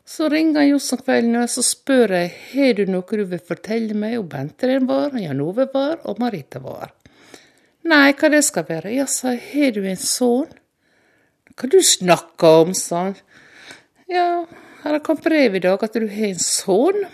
Så 0.07 0.29
ringer 0.31 0.61
han 0.61 0.69
just 0.69 0.95
om 0.95 1.03
kvelden, 1.03 1.35
og 1.41 1.51
så 1.51 1.65
spør 1.65 2.15
jeg 2.15 2.33
har 2.53 2.75
du 2.77 2.85
noe 2.87 3.19
du 3.19 3.25
vil 3.27 3.41
fortelle 3.43 3.97
meg 3.97 4.19
om 4.21 4.29
Bente 4.31 4.77
var, 4.87 5.17
Jan 5.19 5.43
Ove 5.43 5.67
var 5.73 6.05
og 6.07 6.21
Marita 6.23 6.63
var. 6.63 6.95
Nei, 7.83 8.13
hva 8.15 8.29
det 8.31 8.45
skal 8.47 8.63
være? 8.69 8.95
Ja, 8.95 9.09
sa 9.11 9.35
jeg, 9.35 9.43
har 9.51 9.75
du 9.75 9.83
en 9.83 9.99
sønn? 9.99 10.61
Hva 11.55 11.69
du 11.71 11.79
snakker 11.79 12.63
om, 12.65 12.73
sa 12.75 13.07
han. 13.07 13.15
Ja, 14.11 14.45
her 14.83 14.97
har 14.97 15.03
kommet 15.03 15.23
brev 15.23 15.55
i 15.55 15.63
dag 15.63 15.83
at 15.83 15.95
du 15.95 16.03
har 16.03 16.27
en 16.27 16.41
sønn. 16.43 17.05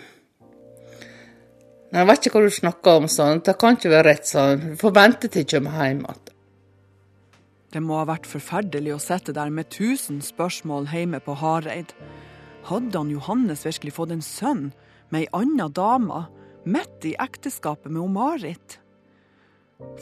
Nei, 1.92 2.00
jeg 2.00 2.08
vet 2.08 2.26
ikke 2.26 2.40
hva 2.40 2.48
du 2.48 2.56
snakker 2.56 2.98
om, 3.02 3.06
sa 3.12 3.28
han. 3.30 3.42
Det 3.44 3.54
kan 3.60 3.78
ikke 3.78 3.92
være 3.92 4.08
rett, 4.08 4.26
sa 4.26 4.48
han. 4.50 4.66
Du 4.72 4.80
får 4.80 4.94
vente 4.96 5.30
til 5.30 5.44
jeg 5.44 5.50
kommer 5.52 5.78
hjem 5.78 6.02
igjen. 6.02 6.28
Det 7.72 7.80
må 7.80 7.96
ha 7.96 8.08
vært 8.08 8.28
forferdelig 8.28 8.92
å 8.92 9.00
sitte 9.00 9.32
der 9.36 9.52
med 9.52 9.70
tusen 9.72 10.18
spørsmål 10.24 10.90
hjemme 10.92 11.22
på 11.24 11.38
Hareid. 11.40 11.94
Hadde 12.68 12.98
han 12.98 13.12
Johannes 13.14 13.64
virkelig 13.64 13.94
fått 13.96 14.12
en 14.12 14.24
sønn 14.24 14.66
med 15.08 15.22
ei 15.22 15.30
anna 15.36 15.70
dame, 15.72 16.26
midt 16.68 17.06
i 17.08 17.14
ekteskapet 17.20 17.88
med 17.88 18.02
hun 18.02 18.18
Marit? 18.18 18.76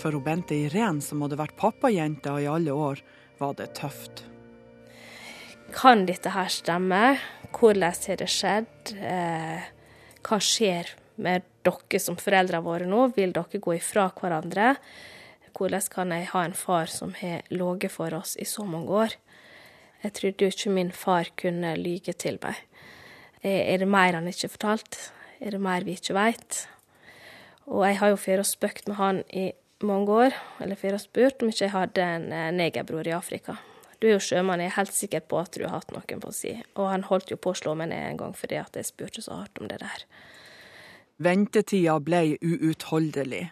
For 0.00 0.10
hun 0.16 0.24
Bente 0.26 0.56
Irén, 0.56 0.98
som 1.04 1.22
hadde 1.22 1.38
vært 1.38 1.58
pappajenta 1.60 2.40
i 2.40 2.50
alle 2.50 2.74
år, 2.74 3.04
var 3.38 3.54
det 3.58 3.70
tøft. 3.78 4.29
Kan 5.74 6.02
dette 6.06 6.32
her 6.34 6.48
stemme? 6.50 7.18
Hvordan 7.54 7.94
har 8.06 8.18
det 8.18 8.26
skjedd? 8.30 8.90
Eh, 8.98 9.68
hva 10.26 10.38
skjer 10.42 10.90
med 11.20 11.46
dere 11.64 12.00
som 12.02 12.18
foreldre 12.18 12.60
våre 12.64 12.88
nå? 12.90 13.06
Vil 13.14 13.32
dere 13.36 13.60
gå 13.62 13.76
ifra 13.76 14.08
hverandre? 14.16 14.74
Hvordan 15.54 15.86
kan 15.92 16.14
jeg 16.14 16.28
ha 16.32 16.44
en 16.44 16.56
far 16.58 16.90
som 16.90 17.14
har 17.20 17.46
ligget 17.54 17.94
for 17.94 18.14
oss 18.14 18.36
i 18.36 18.44
så 18.44 18.66
mange 18.66 18.90
år? 18.90 19.16
Jeg 20.02 20.16
trodde 20.16 20.44
jo 20.44 20.50
ikke 20.50 20.74
min 20.74 20.92
far 20.92 21.30
kunne 21.36 21.76
lyge 21.76 22.12
til 22.18 22.38
meg. 22.42 22.58
Er 23.42 23.78
det 23.78 23.88
mer 23.88 24.18
han 24.18 24.28
ikke 24.28 24.48
har 24.48 24.56
fortalt? 24.56 25.00
Er 25.40 25.54
det 25.54 25.60
mer 25.60 25.84
vi 25.86 25.96
ikke 25.96 26.16
veit? 26.16 26.66
Og 27.70 27.86
jeg 27.86 27.98
har 28.00 28.10
jo 28.10 28.20
før 28.20 28.42
spøkt 28.42 28.88
med 28.88 28.98
han 28.98 29.24
i 29.30 29.52
mange 29.86 30.12
år, 30.12 30.36
eller 30.60 30.76
før 30.76 30.98
spurt 31.00 31.42
om 31.42 31.48
ikke 31.48 31.64
jeg 31.64 31.76
hadde 31.76 32.04
en 32.04 32.32
eh, 32.32 32.50
negerbror 32.52 33.06
i 33.08 33.14
Afrika. 33.16 33.56
Du 34.00 34.06
er 34.08 34.14
jo 34.14 34.24
sjømann, 34.24 34.62
jeg 34.64 34.72
er 34.72 34.78
helt 34.78 34.96
sikker 34.96 35.24
på 35.28 35.38
at 35.42 35.52
du 35.52 35.66
har 35.66 35.74
hatt 35.76 35.90
noen 35.92 36.22
på 36.22 36.32
si. 36.32 36.54
Og 36.80 36.88
han 36.88 37.04
holdt 37.04 37.34
jo 37.34 37.36
på 37.36 37.52
å 37.52 37.58
slå 37.58 37.74
meg 37.76 37.90
ned 37.92 38.00
en 38.00 38.20
gang 38.22 38.36
fordi 38.36 38.56
at 38.56 38.76
jeg 38.78 38.88
spurte 38.88 39.24
så 39.24 39.42
hardt 39.42 39.60
om 39.60 39.68
det 39.68 39.82
der. 39.82 40.06
Ventetida 41.20 41.98
ble 42.00 42.38
uutholdelig. 42.40 43.50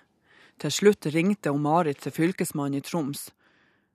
Til 0.58 0.72
slutt 0.72 1.06
ringte 1.12 1.52
Marit 1.52 2.00
til 2.02 2.14
fylkesmannen 2.16 2.80
i 2.80 2.82
Troms, 2.82 3.28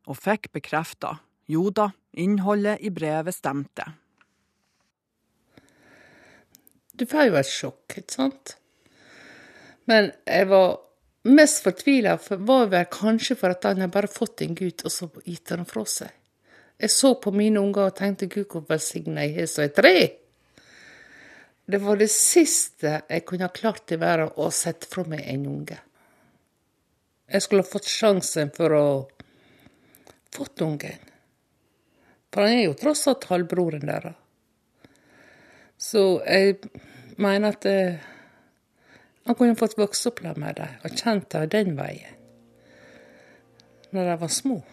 og 0.06 0.20
fikk 0.20 0.52
bekrefta 0.54 1.18
jo 1.50 1.68
da, 1.74 1.90
innholdet 2.14 2.86
i 2.86 2.92
brevet 2.94 3.36
stemte. 3.36 3.90
Du 6.94 7.08
får 7.10 7.32
jo 7.32 7.38
et 7.42 7.50
sjokk, 7.50 7.98
ikke 7.98 8.14
sant? 8.14 8.56
Men 9.90 10.12
jeg 10.30 10.48
var 10.54 10.78
mest 11.26 11.64
fortvila 11.66 12.20
var 12.46 12.70
vel 12.72 12.86
kanskje 12.94 13.36
for 13.40 13.56
at 13.56 13.66
han 13.66 13.82
hadde 13.82 13.96
bare 13.96 14.12
fått 14.12 14.46
en 14.46 14.54
gutt, 14.56 14.86
og 14.86 14.94
så 14.94 15.10
gitt 15.26 15.50
han 15.50 15.66
fra 15.68 15.84
seg. 15.90 16.14
Jeg 16.84 16.92
så 16.92 17.14
på 17.16 17.32
mine 17.32 17.62
unger 17.64 17.88
og 17.88 17.96
tenkte 17.96 18.28
gud, 18.28 18.50
hvor 18.52 18.66
velsigna 18.68 19.24
jeg 19.24 19.38
har 19.38 19.46
som 19.48 19.64
er 19.64 19.70
tre. 19.72 19.98
Det 21.64 21.80
var 21.80 21.96
det 21.96 22.10
siste 22.12 22.98
jeg 23.08 23.24
kunne 23.24 23.48
ha 23.48 23.56
klart 23.56 23.94
i 23.96 23.98
verden, 24.02 24.34
å 24.36 24.50
sette 24.52 24.90
fra 24.92 25.06
meg 25.08 25.24
en 25.32 25.46
unge. 25.48 25.78
Jeg 27.32 27.46
skulle 27.46 27.64
ha 27.64 27.70
fått 27.72 27.88
sjansen 27.88 28.52
for 28.52 28.76
å 28.76 28.84
fått 30.36 30.66
ungen. 30.66 31.00
For 32.34 32.44
han 32.44 32.58
er 32.58 32.66
jo 32.66 32.76
tross 32.84 33.08
alt 33.08 33.30
halvbroren 33.32 33.88
deres. 33.88 34.20
Så 35.80 36.04
jeg 36.28 36.60
mener 37.16 37.56
at 37.56 37.66
eh, 37.70 38.04
han 39.24 39.40
kunne 39.40 39.56
fått 39.60 39.80
vokse 39.80 40.12
opp 40.12 40.20
med 40.26 40.60
dem 40.60 40.80
og 40.84 41.00
kjent 41.00 41.32
dem 41.32 41.50
den 41.52 41.76
veien, 41.80 42.16
når 43.96 44.10
de 44.12 44.22
var 44.28 44.40
små. 44.44 44.64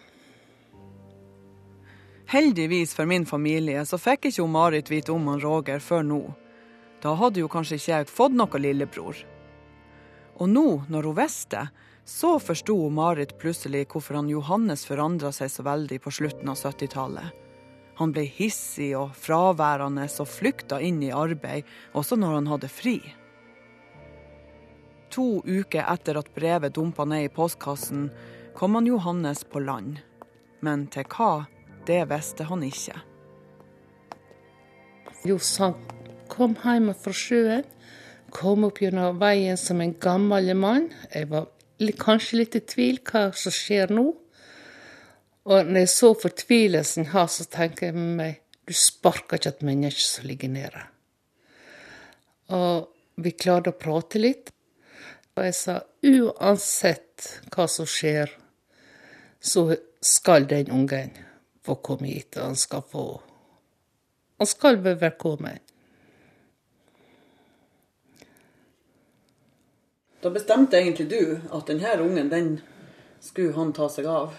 Heldigvis 2.31 2.93
for 2.95 3.05
min 3.05 3.25
familie 3.27 3.81
så 3.85 3.97
fikk 3.99 4.29
ikke 4.29 4.45
Marit 4.47 4.87
vite 4.87 5.11
om 5.11 5.25
han 5.27 5.41
Roger 5.43 5.81
før 5.83 6.05
nå. 6.07 6.21
Da 7.03 7.11
hadde 7.19 7.41
jo 7.41 7.49
kanskje 7.51 7.75
ikke 7.75 7.91
jeg 7.91 8.07
fått 8.07 8.37
noe 8.39 8.61
lillebror. 8.63 9.19
Og 10.39 10.47
nå, 10.47 10.65
når 10.87 11.09
hun 11.09 11.17
visste, 11.17 11.65
så 12.07 12.37
forsto 12.39 12.77
Marit 12.87 13.35
plutselig 13.41 13.83
hvorfor 13.91 14.21
han 14.21 14.31
Johannes 14.31 14.87
forandra 14.87 15.33
seg 15.35 15.51
så 15.51 15.67
veldig 15.67 15.99
på 15.99 16.15
slutten 16.21 16.55
av 16.55 16.63
70-tallet. 16.63 17.35
Han 17.99 18.15
ble 18.15 18.23
hissig 18.23 18.93
og 18.95 19.11
fraværende 19.19 20.07
og 20.07 20.31
flykta 20.31 20.79
inn 20.79 21.03
i 21.03 21.11
arbeid, 21.11 21.67
også 21.91 22.15
når 22.15 22.39
han 22.39 22.51
hadde 22.55 22.71
fri. 22.71 22.97
To 25.11 25.41
uker 25.43 25.83
etter 25.83 26.15
at 26.15 26.31
brevet 26.31 26.79
dumpa 26.79 27.03
ned 27.03 27.27
i 27.27 27.33
postkassen, 27.35 28.07
kom 28.55 28.79
han 28.79 28.87
Johannes 28.87 29.43
på 29.43 29.59
land. 29.59 29.99
Men 30.63 30.87
til 30.93 31.03
hva, 31.11 31.49
det 31.87 32.03
visste 32.09 32.45
han 32.49 32.63
ikke. 32.65 32.97
Johs 35.27 35.53
han 35.61 35.75
kom 36.31 36.55
hjem 36.63 36.91
fra 36.97 37.13
sjøen, 37.13 37.65
kom 38.31 38.65
opp 38.67 38.79
gjennom 38.81 39.19
veien 39.21 39.59
som 39.59 39.81
en 39.83 39.93
gammel 40.01 40.53
mann. 40.57 40.89
Jeg 41.13 41.29
var 41.31 41.49
kanskje 41.99 42.41
litt 42.41 42.57
i 42.57 42.63
tvil 42.63 43.01
hva 43.05 43.27
som 43.37 43.53
skjer 43.53 43.91
nå. 43.93 44.07
Og 45.51 45.67
når 45.67 45.83
jeg 45.83 45.91
så 45.91 46.11
fortvilelsen 46.21 47.09
hans, 47.15 47.39
så 47.41 47.47
tenker 47.49 47.89
jeg 47.89 47.97
med 47.97 48.15
meg 48.19 48.39
du 48.69 48.75
sparker 48.77 49.39
ikke 49.39 49.49
et 49.55 49.63
menneske 49.65 50.05
som 50.05 50.27
ligger 50.29 50.51
nede. 50.53 50.83
Og 52.55 52.91
vi 53.19 53.33
klarte 53.35 53.73
å 53.73 53.77
prate 53.77 54.21
litt. 54.21 54.51
Og 55.35 55.43
jeg 55.47 55.57
sa 55.57 55.79
uansett 56.05 57.27
hva 57.51 57.65
som 57.71 57.89
skjer, 57.89 58.31
så 59.41 59.65
skal 60.01 60.47
den 60.47 60.71
ungen 60.71 61.11
få 61.65 61.75
komme 61.75 62.07
hit. 62.07 62.35
Han 62.35 62.55
skal 62.55 62.81
få 62.81 63.21
Han 64.41 64.47
skal 64.47 64.79
være 64.81 65.01
velkommen. 65.01 65.59
Da 70.21 70.29
bestemte 70.29 70.77
egentlig 70.77 71.09
du 71.09 71.39
at 71.53 71.67
denne 71.67 71.91
ungen, 72.01 72.29
den 72.29 72.47
skulle 73.21 73.53
han 73.53 73.73
ta 73.73 73.85
seg 73.89 74.05
av? 74.09 74.33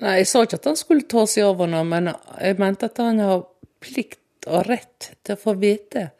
Nei, 0.00 0.20
jeg 0.20 0.28
sa 0.30 0.42
ikke 0.44 0.56
at 0.60 0.68
han 0.70 0.78
skulle 0.80 1.08
ta 1.08 1.26
seg 1.28 1.44
av 1.50 1.60
henne, 1.60 1.82
men 1.84 2.12
jeg 2.40 2.58
mente 2.60 2.88
at 2.88 3.00
han 3.00 3.20
har 3.20 3.44
plikt 3.80 4.48
og 4.48 4.64
rett 4.68 5.10
til 5.20 5.36
å 5.36 5.40
få 5.40 5.56
vite 5.60 6.10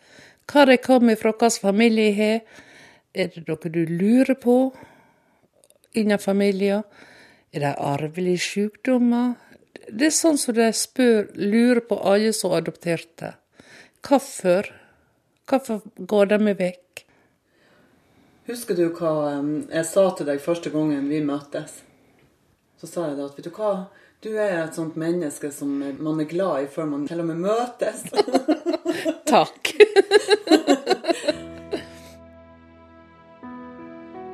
hvor 0.51 0.67
jeg 0.67 0.83
kommer 0.83 1.15
fra, 1.17 1.31
hvilken 1.31 1.63
familie 1.63 2.09
jeg 2.09 2.17
har. 2.19 2.41
Er 3.15 3.31
det 3.35 3.45
noe 3.47 3.71
du 3.71 3.85
lurer 3.87 4.37
på 4.39 4.57
innen 5.99 6.19
familien? 6.19 6.83
Er 7.53 7.65
det 7.65 7.75
arvelige 7.79 8.43
sykdommer? 8.45 9.35
Det 9.91 10.09
er 10.09 10.15
sånn 10.15 10.39
som 10.39 10.55
de 10.55 10.69
spør, 10.75 11.31
lurer 11.35 11.83
på 11.87 11.99
alle 12.07 12.33
som 12.37 12.55
adopterte. 12.55 13.35
Hvorfor? 14.07 14.71
Hvorfor 15.51 15.83
går 15.99 16.31
de 16.33 16.55
vekk? 16.59 17.05
Husker 18.51 18.79
du 18.79 18.89
hva 18.97 19.15
jeg 19.71 19.87
sa 19.87 20.05
til 20.17 20.27
deg 20.27 20.43
første 20.43 20.73
gangen 20.75 21.09
vi 21.11 21.21
møttes? 21.23 21.81
Så 22.81 22.89
sa 22.89 23.11
jeg 23.11 23.19
da 23.19 23.29
at 23.29 23.37
vet 23.39 23.47
du 23.47 23.55
hva, 23.55 23.91
du 24.25 24.31
er 24.35 24.57
et 24.63 24.77
sånt 24.77 24.97
menneske 25.01 25.51
som 25.55 25.79
man 25.81 26.21
er 26.21 26.29
glad 26.29 26.65
i 26.65 26.71
før 26.73 26.89
man 26.91 27.07
til 27.09 27.23
og 27.23 27.31
med 27.31 27.45
møtes. 27.45 28.07
Takk. 29.31 29.73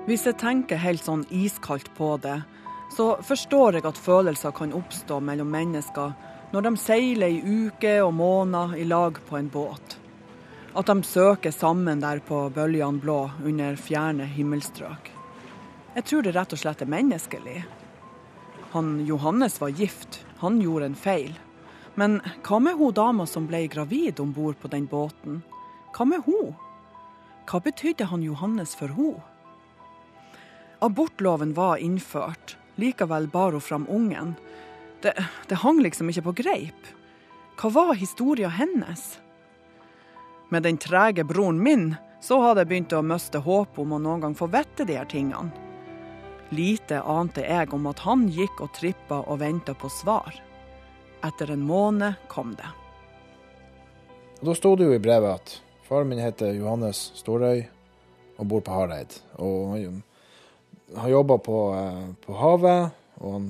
Hvis 0.07 0.23
jeg 0.23 0.39
tenker 0.39 0.79
helt 0.79 1.03
sånn 1.03 1.25
iskaldt 1.35 1.89
på 1.99 2.13
det, 2.23 2.39
så 2.93 3.17
forstår 3.23 3.79
jeg 3.79 3.87
at 3.89 3.99
følelser 3.99 4.55
kan 4.57 4.75
oppstå 4.77 5.21
mellom 5.21 5.51
mennesker 5.53 6.15
når 6.53 6.67
de 6.67 6.73
seiler 6.79 7.33
i 7.33 7.67
uker 7.67 8.05
og 8.05 8.15
måneder 8.15 8.77
i 8.79 8.85
lag 8.87 9.19
på 9.29 9.39
en 9.39 9.49
båt. 9.53 9.99
At 10.77 10.87
de 10.87 11.03
søker 11.03 11.51
sammen 11.51 12.01
der 12.05 12.21
på 12.25 12.47
bølgene 12.55 13.01
blå 13.03 13.31
under 13.45 13.77
fjerne 13.81 14.29
himmelstrøk. 14.29 15.11
Jeg 15.97 16.05
tror 16.05 16.23
det 16.23 16.35
rett 16.37 16.53
og 16.53 16.61
slett 16.61 16.85
er 16.85 16.93
menneskelig. 16.93 17.65
Han 18.75 18.99
Johannes 19.09 19.61
var 19.61 19.73
gift, 19.73 20.21
han 20.43 20.61
gjorde 20.61 20.91
en 20.91 20.99
feil. 20.99 21.33
Men 21.97 22.19
hva 22.45 22.61
med 22.61 22.77
hun 22.77 22.93
dama 22.93 23.25
som 23.27 23.47
ble 23.49 23.63
gravid 23.73 24.21
om 24.21 24.35
bord 24.37 24.59
på 24.61 24.69
den 24.69 24.85
båten? 24.91 25.41
Hva 25.97 26.05
med 26.05 26.27
hun? 26.29 26.53
Hva 27.49 27.63
betydde 27.65 28.11
han 28.11 28.25
Johannes 28.27 28.75
for 28.77 28.93
hun? 28.93 29.17
Abortloven 30.85 31.55
var 31.57 31.81
innført, 31.81 32.59
likevel 32.77 33.29
bar 33.29 33.53
hun 33.53 33.61
fram 33.61 33.87
ungen. 33.89 34.35
Det, 35.03 35.15
det 35.49 35.61
hang 35.63 35.81
liksom 35.83 36.11
ikke 36.11 36.29
på 36.29 36.37
greip. 36.43 36.89
Hva 37.57 37.71
var 37.73 37.95
historia 37.95 38.49
hennes? 38.53 39.19
Med 40.49 40.63
den 40.63 40.79
trege 40.79 41.25
broren 41.25 41.63
min 41.63 41.95
så 42.21 42.39
hadde 42.43 42.65
jeg 42.65 42.71
begynt 42.71 42.95
å 42.97 43.05
miste 43.05 43.41
håp 43.43 43.79
om 43.79 43.95
å 43.97 44.01
noen 44.03 44.25
gang 44.25 44.35
få 44.37 44.49
vite 44.53 44.87
de 44.87 44.97
her 44.99 45.09
tingene. 45.11 45.53
Lite 46.55 47.01
ante 47.03 47.43
jeg 47.43 47.73
om 47.75 47.89
at 47.91 48.05
han 48.07 48.29
gikk 48.31 48.61
og 48.63 48.75
trippa 48.77 49.23
og 49.27 49.41
venta 49.43 49.75
på 49.75 49.91
svar. 49.91 50.37
Etter 51.27 51.51
en 51.51 51.65
måned 51.67 52.21
kom 52.31 52.55
det. 52.59 52.69
Da 54.41 54.55
sto 54.55 54.77
det 54.77 54.87
jo 54.87 54.95
i 54.95 55.03
brevet 55.03 55.41
at 55.41 55.55
faren 55.89 56.13
min 56.13 56.23
heter 56.23 56.55
Johannes 56.55 57.09
Storøy 57.19 57.65
og 58.37 58.47
bor 58.47 58.63
på 58.63 58.75
Hareid. 58.75 59.17
Og 59.43 59.81
han 60.95 61.11
jobba 61.11 61.39
på, 61.39 61.59
eh, 61.75 62.15
på, 62.27 62.37
havet, 62.39 62.95
og 63.19 63.33
han 63.33 63.49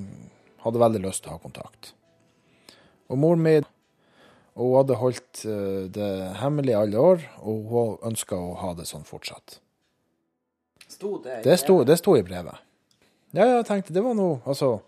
hadde 0.65 0.83
veldig 0.83 1.03
lyst 1.05 1.25
til 1.25 1.33
å 1.33 1.37
ha 1.37 1.43
kontakt. 1.43 1.93
Og 3.13 3.21
moren 3.21 3.43
min 3.45 3.67
hun 4.57 4.73
hadde 4.79 4.97
holdt 4.97 5.43
eh, 5.45 5.85
det 5.93 6.11
hemmelig 6.41 6.73
i 6.73 6.79
alle 6.79 7.03
år, 7.13 7.27
og 7.45 7.73
hun 7.73 8.11
ønska 8.13 8.39
å 8.41 8.55
ha 8.63 8.73
det 8.79 8.89
sånn 8.89 9.05
fortsatt. 9.05 9.59
Sto 10.89 11.19
det 11.21 11.43
det 11.45 11.59
sto, 11.61 11.83
det 11.85 11.99
sto 12.01 12.17
i 12.17 12.25
brevet. 12.25 12.63
Ja, 13.37 13.45
jeg 13.59 13.67
tenkte 13.69 13.93
det 13.93 14.05
var 14.05 14.15
noe 14.17 14.39
Altså, 14.49 14.79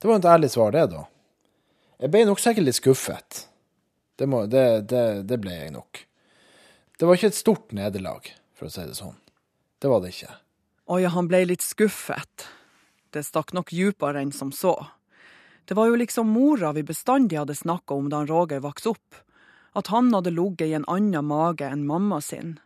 det 0.00 0.08
var 0.08 0.18
et 0.18 0.26
ærlig 0.26 0.48
svar, 0.50 0.72
det, 0.74 0.88
da. 0.90 1.04
Jeg 2.02 2.10
ble 2.10 2.24
nok 2.26 2.40
sikkert 2.42 2.66
litt 2.66 2.80
skuffet. 2.80 3.44
Det, 4.18 4.26
må, 4.26 4.42
det, 4.50 4.88
det, 4.90 5.04
det 5.28 5.38
ble 5.38 5.54
jeg 5.54 5.74
nok. 5.76 6.02
Det 6.98 7.06
var 7.06 7.18
ikke 7.18 7.30
et 7.30 7.38
stort 7.38 7.74
nederlag, 7.76 8.26
for 8.58 8.66
å 8.66 8.74
si 8.74 8.82
det 8.88 8.98
sånn. 8.98 9.14
Det 9.78 9.90
var 9.90 10.02
det 10.02 10.10
ikke. 10.16 10.32
Å 10.92 10.98
ja, 11.00 11.08
han 11.14 11.28
ble 11.30 11.46
litt 11.48 11.64
skuffet. 11.64 12.48
det 13.12 13.22
stakk 13.24 13.52
nok 13.56 13.72
djupere 13.72 14.20
enn 14.20 14.32
som 14.32 14.50
så. 14.52 14.74
Det 15.64 15.76
var 15.76 15.88
jo 15.88 15.96
liksom 16.00 16.28
mora 16.32 16.72
vi 16.76 16.82
bestandig 16.84 17.38
hadde 17.38 17.56
snakka 17.56 17.94
om 17.94 18.10
da 18.12 18.22
Roger 18.28 18.60
vokste 18.60 18.92
opp, 18.92 19.20
at 19.72 19.88
han 19.92 20.12
hadde 20.12 20.32
ligget 20.32 20.68
i 20.68 20.76
en 20.76 20.84
annen 20.88 21.24
mage 21.24 21.64
enn 21.64 21.86
mamma 21.88 22.20
sin. 22.20 22.58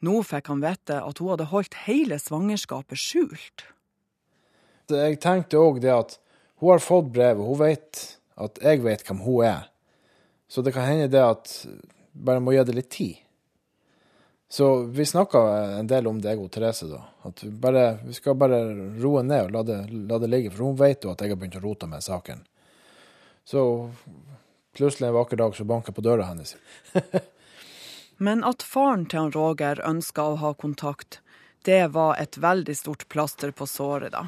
Nå 0.00 0.22
fikk 0.24 0.48
han 0.52 0.64
vite 0.64 1.00
at 1.04 1.20
hun 1.20 1.32
hadde 1.34 1.50
holdt 1.52 1.76
hele 1.84 2.20
svangerskapet 2.22 3.00
skjult. 3.02 3.66
Jeg 4.88 5.20
tenkte 5.20 5.60
òg 5.60 5.82
det 5.84 5.92
at 5.92 6.18
hun 6.62 6.72
har 6.72 6.84
fått 6.84 7.12
brevet, 7.12 7.44
hun 7.44 7.60
vet 7.60 8.04
at 8.40 8.60
jeg 8.64 8.84
vet 8.84 9.04
hvem 9.04 9.24
hun 9.26 9.44
er. 9.50 9.68
Så 10.48 10.64
det 10.64 10.72
kan 10.72 10.88
hende 10.88 11.12
det 11.12 11.24
at 11.24 11.56
bare 12.12 12.40
må 12.40 12.56
gi 12.56 12.64
det 12.64 12.78
litt 12.78 12.92
tid. 12.94 13.20
Så 14.50 14.82
vi 14.82 15.06
snakka 15.06 15.38
en 15.78 15.86
del 15.86 16.06
om 16.06 16.20
det, 16.20 16.30
jeg 16.32 16.40
og 16.40 16.50
Therese, 16.50 16.86
da. 16.88 17.02
At 17.28 17.42
vi, 17.44 17.50
bare, 17.52 17.98
vi 18.04 18.14
skal 18.16 18.36
bare 18.40 18.62
roe 18.96 19.20
ned 19.22 19.50
og 19.50 19.50
la 19.52 19.62
det, 19.68 19.76
la 20.08 20.18
det 20.22 20.30
ligge. 20.32 20.52
For 20.54 20.64
hun 20.64 20.78
vet 20.78 21.04
jo 21.04 21.12
at 21.12 21.20
jeg 21.20 21.34
har 21.34 21.40
begynt 21.40 21.58
å 21.60 21.64
rote 21.66 21.88
med 21.90 22.04
saken. 22.04 22.40
Så 23.44 23.60
plutselig 24.76 25.10
en 25.10 25.18
vakker 25.18 25.36
dag 25.36 25.56
så 25.56 25.68
banker 25.68 25.92
på 25.92 26.04
døra 26.04 26.30
hennes. 26.30 26.56
Men 28.24 28.40
at 28.44 28.64
faren 28.64 29.04
til 29.06 29.20
han 29.20 29.32
Roger 29.36 29.82
ønska 29.84 30.24
å 30.24 30.38
ha 30.40 30.54
kontakt, 30.56 31.20
det 31.68 31.90
var 31.92 32.16
et 32.16 32.38
veldig 32.40 32.76
stort 32.76 33.04
plaster 33.12 33.52
på 33.52 33.66
såret, 33.68 34.16
da. 34.16 34.26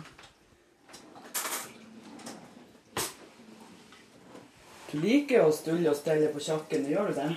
Du 4.90 4.98
liker 5.00 5.46
å 5.46 5.54
stulle 5.54 5.88
og 5.88 5.96
stelle 5.96 6.28
på 6.34 6.42
kjøkkenet, 6.44 6.92
gjør 6.92 7.10
du 7.10 7.18
det? 7.22 7.30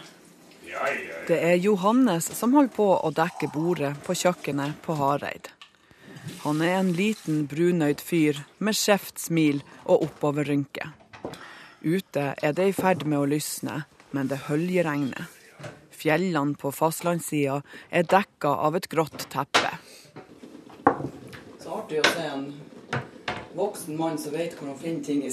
Det 1.28 1.40
er 1.40 1.60
Johannes 1.62 2.28
som 2.38 2.54
holder 2.56 2.74
på 2.76 2.88
å 2.98 3.12
dekke 3.16 3.50
bordet 3.54 3.94
på 4.06 4.16
kjøkkenet 4.18 4.80
på 4.86 4.96
Hareid. 5.00 5.50
Han 6.44 6.62
er 6.64 6.78
en 6.80 6.94
liten, 6.96 7.48
brunøyd 7.52 8.02
fyr 8.04 8.40
med 8.64 8.78
skjevt 8.80 9.20
smil 9.20 9.62
og 9.84 10.06
oppoverrynke. 10.08 10.92
Ute 11.84 12.34
er 12.40 12.54
det 12.56 12.70
i 12.70 12.76
ferd 12.76 13.04
med 13.04 13.20
å 13.20 13.28
lysne, 13.28 13.84
men 14.16 14.30
det 14.32 14.46
høljeregner. 14.48 15.28
Fjellene 15.92 16.56
på 16.60 16.72
fastlandssida 16.76 17.62
er 17.92 18.08
dekka 18.08 18.50
av 18.68 18.76
et 18.80 18.88
grått 18.92 19.28
teppe. 19.32 19.72
Så 21.60 21.80
artig 21.80 22.00
å 22.00 22.12
se 22.12 22.28
en 22.28 22.46
voksen 23.56 23.98
mann 24.00 24.18
som 24.20 24.32
vet 24.36 24.56
hvor 24.58 24.68
han 24.72 24.80
finner 24.80 25.04
ting 25.04 25.24
i 25.24 25.30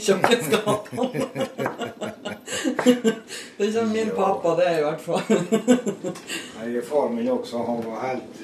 kjøkkenskapene. 0.06 2.29
det 3.56 3.64
er 3.64 3.68
ikke 3.68 3.84
min 3.90 4.10
pappa, 4.16 4.54
det 4.58 4.68
i 4.78 4.82
hvert 4.84 5.00
fall. 5.00 5.22
Nej, 6.58 6.82
far 6.82 7.08
min 7.08 7.30
också, 7.30 7.58
han 7.58 7.82
var 7.86 8.00
helt... 8.00 8.42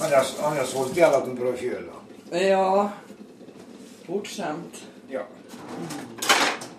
Han 0.00 0.12
har, 0.12 0.26
han 0.42 0.56
har 0.56 0.64
sålt 0.64 1.02
alla 1.02 1.24
de 1.26 1.34
brödkjölar. 1.34 2.00
ja, 2.30 2.90
bortskjemt. 4.06 4.84
Ja. 5.08 5.26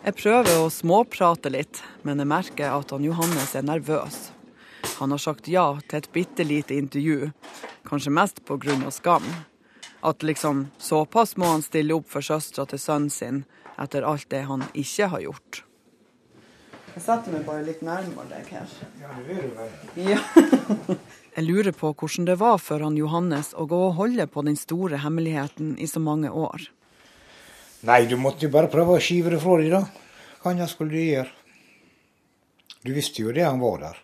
Jeg 0.01 0.15
prøver 0.17 0.55
å 0.57 0.69
småprate 0.73 1.51
litt, 1.53 1.83
men 2.01 2.17
jeg 2.17 2.29
merker 2.31 2.73
at 2.73 2.93
han 2.95 3.05
Johannes 3.05 3.53
er 3.55 3.67
nervøs. 3.67 4.31
Han 4.97 5.13
har 5.13 5.21
sagt 5.21 5.49
ja 5.51 5.67
til 5.85 5.99
et 5.99 6.09
bitte 6.13 6.45
lite 6.47 6.73
intervju, 6.73 7.29
kanskje 7.85 8.13
mest 8.13 8.41
pga. 8.45 8.91
skam. 8.91 9.25
At 10.01 10.23
liksom 10.23 10.71
såpass 10.77 11.37
må 11.37 11.45
han 11.45 11.61
stille 11.61 11.93
opp 11.93 12.09
for 12.09 12.25
søstera 12.25 12.65
til 12.65 12.79
sønnen 12.79 13.09
sin 13.09 13.43
etter 13.77 14.01
alt 14.01 14.29
det 14.29 14.41
han 14.49 14.63
ikke 14.73 15.07
har 15.13 15.21
gjort. 15.21 15.63
Jeg 16.91 17.03
setter 17.05 17.31
meg 17.31 17.45
bare 17.47 17.63
litt 17.63 17.81
nærmere 17.85 18.27
deg 18.33 18.49
her. 18.51 18.71
Ja, 18.99 19.13
det 19.15 19.23
vil 19.29 19.41
du 19.47 19.55
vel. 19.55 19.71
Ja. 20.11 20.97
Jeg 21.37 21.45
lurer 21.47 21.71
på 21.71 21.93
hvordan 21.95 22.25
det 22.27 22.35
var 22.41 22.57
for 22.59 22.83
han 22.83 22.97
Johannes 22.99 23.53
å 23.55 23.63
gå 23.71 23.77
og 23.85 23.93
holde 23.95 24.25
på 24.27 24.43
den 24.43 24.57
store 24.59 24.99
hemmeligheten 24.99 25.77
i 25.79 25.87
så 25.87 26.01
mange 26.03 26.27
år. 26.27 26.65
Nei, 27.87 28.01
du 28.11 28.17
måtte 28.19 28.45
jo 28.45 28.51
bare 28.51 28.67
prøve 28.69 28.97
å 28.97 29.01
skyve 29.01 29.31
det 29.31 29.39
fra 29.39 29.55
deg, 29.61 29.71
da. 29.71 29.85
Hva 30.41 30.51
annet 30.51 30.69
skulle 30.73 30.91
du 30.91 30.99
gjøre? 30.99 31.31
Du 32.83 32.91
visste 32.91 33.23
jo 33.23 33.31
det 33.31 33.45
han 33.47 33.61
var 33.63 33.79
der. 33.85 34.01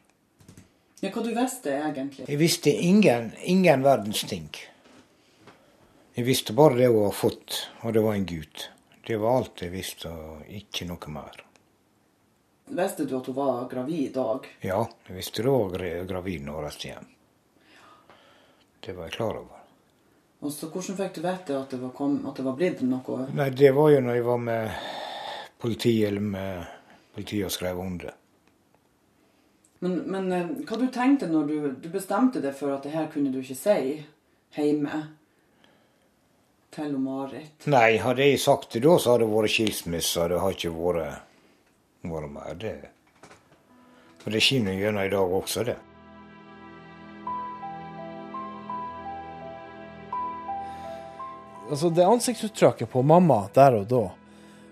Ja, 1.04 1.12
hva 1.12 1.26
du 1.26 1.34
visste 1.36 1.76
egentlig? 1.76 2.30
Jeg 2.30 2.40
visste 2.40 2.72
ingen, 2.72 3.34
ingen 3.44 3.84
verdens 3.86 4.24
ting. 4.30 4.48
Jeg 6.16 6.26
visste 6.26 6.56
bare 6.58 6.80
det 6.80 6.88
hun 6.90 7.04
hadde 7.04 7.18
fått, 7.20 7.60
og 7.84 7.94
det 7.94 8.06
var 8.08 8.16
en 8.16 8.30
gutt. 8.30 8.70
Det 9.06 9.20
var 9.20 9.42
alt 9.42 9.66
jeg 9.68 9.76
visste, 9.76 10.10
og 10.10 10.48
ikke 10.48 10.88
noe 10.88 11.14
mer. 11.14 11.44
Visste 12.68 13.06
du 13.06 13.16
at 13.18 13.28
hun 13.30 13.36
var 13.36 13.68
gravid 13.72 14.18
òg? 14.20 14.48
Ja, 14.62 14.82
jeg 15.08 15.16
visste 15.16 15.44
hun 15.46 15.62
var 15.62 15.78
gravid 15.78 16.10
gravid 16.10 16.44
några 16.46 16.72
steg. 16.72 17.14
Det 18.86 18.94
var 18.94 19.08
jeg 19.08 19.14
klar 19.14 19.40
over. 19.40 19.64
Og 20.40 20.52
så 20.54 20.68
Hvordan 20.70 20.98
fikk 20.98 21.16
du 21.16 21.22
vite 21.24 21.58
at 21.58 21.72
det 21.74 21.80
var, 21.82 21.92
kom, 21.98 22.20
at 22.28 22.38
det 22.38 22.46
var 22.46 22.56
blitt 22.60 22.82
noe 22.86 23.24
Nei, 23.34 23.50
det 23.50 23.72
var 23.74 23.90
jo 23.90 24.02
når 24.06 24.20
jeg 24.20 24.26
var 24.28 24.38
med 24.38 24.76
politiet 25.58 26.08
eller 26.12 26.22
med 26.22 26.66
politiet 27.16 27.48
og 27.48 27.52
skrev 27.56 27.80
om 27.82 27.98
det. 27.98 28.14
Men, 29.80 29.98
men 30.10 30.32
eh, 30.34 30.52
hva 30.68 30.78
du 30.78 30.88
tenkte 30.94 31.30
når 31.30 31.48
du, 31.50 31.56
du 31.82 31.90
bestemte 31.94 32.42
deg 32.42 32.54
for 32.58 32.74
at 32.76 32.86
det 32.86 32.94
her 32.94 33.10
kunne 33.14 33.32
du 33.34 33.40
ikke 33.42 33.58
si 33.58 33.80
hjemme 34.58 35.02
til 36.74 36.98
Marit? 37.02 37.66
Nei, 37.70 37.98
hadde 38.02 38.26
jeg 38.26 38.42
sagt 38.42 38.74
det 38.76 38.84
da, 38.86 38.98
så 39.02 39.16
hadde 39.16 39.26
det 39.26 39.34
vært 39.34 39.54
skilsmisse. 39.54 40.28
Det 40.30 40.42
har 40.42 40.54
inte 40.54 40.74
varit, 42.02 42.30
det 42.30 42.34
med 42.34 42.58
det. 42.58 42.90
Og 44.26 44.32
det 44.32 44.42
skinner 44.44 44.76
gjennom 44.76 45.06
i 45.06 45.10
dag 45.10 45.34
også, 45.34 45.64
det. 45.64 45.78
Altså, 51.68 51.90
det 51.90 52.06
ansiktsuttrykket 52.06 52.92
på 52.92 53.04
mamma 53.04 53.48
der 53.56 53.82
og 53.82 53.90
da 53.92 54.06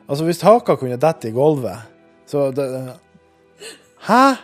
Altså, 0.05 0.25
hvis 0.27 0.43
haka 0.45 0.75
kunne 0.77 0.99
dette 1.01 1.31
i 1.31 1.33
gulvet, 1.33 1.81
så 2.29 2.51
det 2.53 2.65
Hæ? 4.05 4.35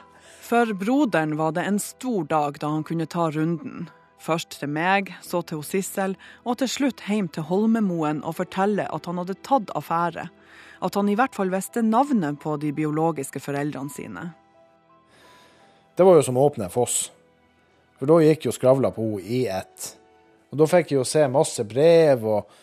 For 0.41 0.73
broderen 0.73 1.37
var 1.37 1.51
det 1.53 1.67
en 1.67 1.77
stor 1.79 2.23
dag 2.25 2.57
da 2.59 2.71
han 2.73 2.83
kunne 2.83 3.05
ta 3.05 3.29
runden. 3.31 3.89
Først 4.19 4.57
til 4.59 4.69
meg, 4.69 5.13
så 5.21 5.41
til 5.45 5.61
Sissel, 5.63 6.15
og 6.43 6.57
til 6.57 6.69
slutt 6.69 7.03
hjem 7.07 7.29
til 7.29 7.45
Holmemoen 7.45 8.23
og 8.25 8.39
fortelle 8.41 8.87
at 8.89 9.05
han 9.05 9.21
hadde 9.21 9.37
tatt 9.45 9.69
affære. 9.77 10.27
At 10.81 10.97
han 10.97 11.09
i 11.09 11.15
hvert 11.17 11.35
fall 11.37 11.51
visste 11.53 11.83
navnet 11.85 12.39
på 12.41 12.55
de 12.61 12.71
biologiske 12.73 13.41
foreldrene 13.43 13.93
sine. 13.93 14.27
Det 15.95 16.05
var 16.07 16.17
jo 16.17 16.25
som 16.25 16.39
å 16.39 16.45
åpne 16.49 16.65
en 16.65 16.73
foss. 16.73 17.11
For 17.99 18.09
da 18.09 18.17
gikk 18.23 18.47
jo 18.47 18.55
skravla 18.55 18.89
på 18.95 19.05
henne 19.05 19.21
i 19.21 19.43
ett. 19.45 19.91
Og 20.51 20.57
da 20.59 20.67
fikk 20.67 20.91
jeg 20.91 20.99
jo 20.99 21.07
se 21.07 21.27
masse 21.31 21.63
brev 21.69 22.25
og, 22.27 22.55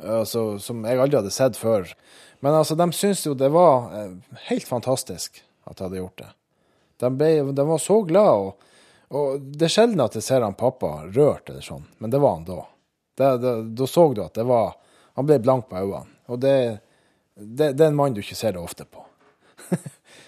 altså, 0.00 0.56
som 0.62 0.80
jeg 0.88 0.98
aldri 0.98 1.20
hadde 1.20 1.34
sett 1.34 1.58
før. 1.60 1.90
Men 2.40 2.56
altså, 2.56 2.78
de 2.78 2.88
syntes 2.96 3.26
jo 3.26 3.34
det 3.36 3.50
var 3.52 3.92
eh, 3.98 4.16
helt 4.48 4.66
fantastisk 4.66 5.42
at 5.68 5.76
jeg 5.76 5.84
hadde 5.84 6.00
gjort 6.00 6.22
det. 6.22 6.30
De, 6.98 7.12
ble, 7.14 7.30
de 7.54 7.68
var 7.68 7.82
så 7.82 8.00
glad, 8.08 8.48
og, 8.48 8.80
og 9.14 9.44
det 9.54 9.68
er 9.68 9.74
sjelden 9.76 10.02
at 10.02 10.16
jeg 10.18 10.26
ser 10.26 10.42
han 10.42 10.56
pappa 10.58 11.04
rørt 11.06 11.50
eller 11.50 11.62
sånn, 11.62 11.84
men 12.02 12.10
det 12.10 12.22
var 12.22 12.38
han 12.38 12.48
da. 12.48 12.58
Da 13.18 13.86
så 13.90 14.08
du 14.14 14.22
at 14.22 14.38
det 14.38 14.44
var 14.46 14.76
Han 15.18 15.26
ble 15.26 15.40
blank 15.42 15.64
på 15.66 15.74
øynene. 15.74 16.12
Og 16.30 16.38
det, 16.38 16.78
det, 17.38 17.72
det 17.72 17.84
er 17.84 17.92
en 17.92 17.98
mann 17.98 18.14
du 18.14 18.20
ikke 18.22 18.38
ser 18.38 18.52
det 18.56 18.62
ofte 18.62 18.84
på. 18.84 19.04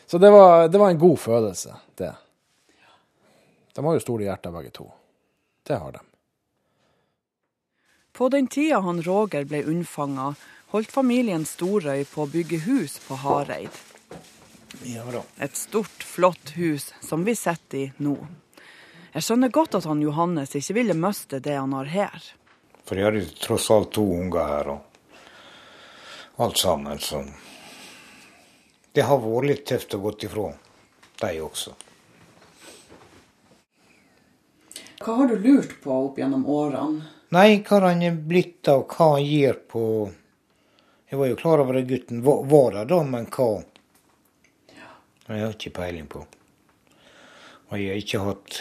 så 0.07 0.19
det 0.19 0.31
var, 0.31 0.69
det 0.69 0.79
var 0.79 0.91
en 0.91 0.99
god 0.99 1.19
følelse, 1.19 1.75
det. 1.99 2.13
De 3.75 3.85
har 3.85 3.95
jo 3.95 4.03
store 4.03 4.27
hjerter, 4.27 4.53
begge 4.55 4.71
to. 4.75 4.87
Det 5.67 5.79
har 5.79 5.93
de. 5.93 6.03
På 8.13 8.29
den 8.29 8.47
tida 8.47 8.81
han 8.85 9.03
Roger 9.03 9.47
ble 9.49 9.63
unnfanga, 9.65 10.35
holdt 10.75 10.93
familien 10.93 11.47
Storøy 11.47 12.05
på 12.11 12.27
å 12.27 12.31
bygge 12.31 12.59
hus 12.67 12.99
på 13.07 13.17
Hareid. 13.23 13.71
Ja 14.83 15.05
då. 15.13 15.23
Et 15.39 15.57
stort, 15.57 16.03
flott 16.03 16.53
hus 16.55 16.93
som 17.01 17.25
vi 17.25 17.35
sitter 17.39 17.79
i 17.79 17.87
nå. 17.97 18.17
Jeg 19.13 19.27
skjønner 19.27 19.51
godt 19.51 19.75
at 19.81 19.89
han 19.91 20.03
Johannes 20.03 20.55
ikke 20.55 20.77
ville 20.77 20.95
miste 20.95 21.41
det 21.43 21.57
han 21.59 21.75
har 21.75 21.91
her. 21.91 22.29
For 22.87 22.99
jeg 22.99 23.09
hade 23.09 23.25
tross 23.43 23.71
alt 23.71 23.93
to 23.95 24.05
unger 24.19 24.47
her. 24.47 24.69
och 24.69 24.90
allt 26.41 26.57
sammen. 26.57 26.99
så 26.99 27.25
det 28.93 29.05
har 29.07 29.21
vært 29.23 29.47
litt 29.47 29.67
tøft 29.67 29.95
å 29.95 30.01
gå 30.03 30.13
ifra, 30.27 30.51
dig 31.21 31.41
også. 31.45 31.75
Hva 35.01 35.15
har 35.21 35.31
du 35.31 35.37
lurt 35.39 35.77
på 35.83 35.93
opp 35.95 36.19
gjennom 36.19 36.43
årene? 36.51 37.05
Nei, 37.31 37.61
hva 37.63 37.79
han 37.87 38.03
er 38.03 38.17
blitt 38.17 38.69
av, 38.69 38.83
hva 38.91 39.13
han 39.15 39.25
gir 39.25 39.61
på 39.71 39.85
Jeg 41.11 41.19
var 41.19 41.27
jo 41.27 41.37
klar 41.39 41.59
over 41.59 41.79
at 41.81 41.87
gutten 41.89 42.21
var, 42.23 42.43
var 42.47 42.75
der, 42.75 42.85
da, 42.91 42.99
men 43.03 43.27
hva 43.35 43.49
Jeg 45.31 45.41
har 45.45 45.55
ikke 45.55 45.73
peiling 45.75 46.07
på. 46.11 46.25
Og 47.71 47.79
jeg 47.79 47.93
har 47.93 48.03
ikke 48.03 48.23
hatt 48.27 48.61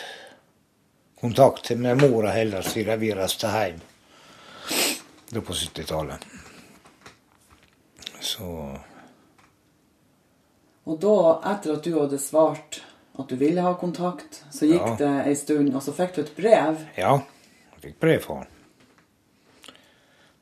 kontakt 1.22 1.72
med 1.78 2.02
mora 2.02 2.32
heller 2.34 2.62
siden 2.62 3.00
vi 3.02 3.13
reiste 3.18 3.50
hjem 3.54 3.82
da 5.30 5.42
på 5.42 5.54
70-tallet. 5.54 6.38
Så 8.19 8.79
Og 10.89 10.99
da, 10.99 11.15
etter 11.51 11.75
at 11.75 11.84
du 11.86 11.93
hadde 11.99 12.17
svart 12.19 12.82
at 13.19 13.27
du 13.29 13.36
ville 13.36 13.62
ha 13.62 13.73
kontakt, 13.77 14.43
så 14.51 14.65
gikk 14.65 14.86
Ja. 14.88 14.95
det 14.99 15.12
ei 15.27 15.36
stund, 15.36 15.75
og 15.75 15.84
så 15.84 15.93
fikk 15.93 16.15
du 16.15 16.21
et 16.21 16.36
brev. 16.36 16.79
ja, 16.97 17.13
jeg 17.73 17.82
fikk 17.82 17.99
brev 17.99 18.19
fra 18.23 18.36
han. 18.36 18.47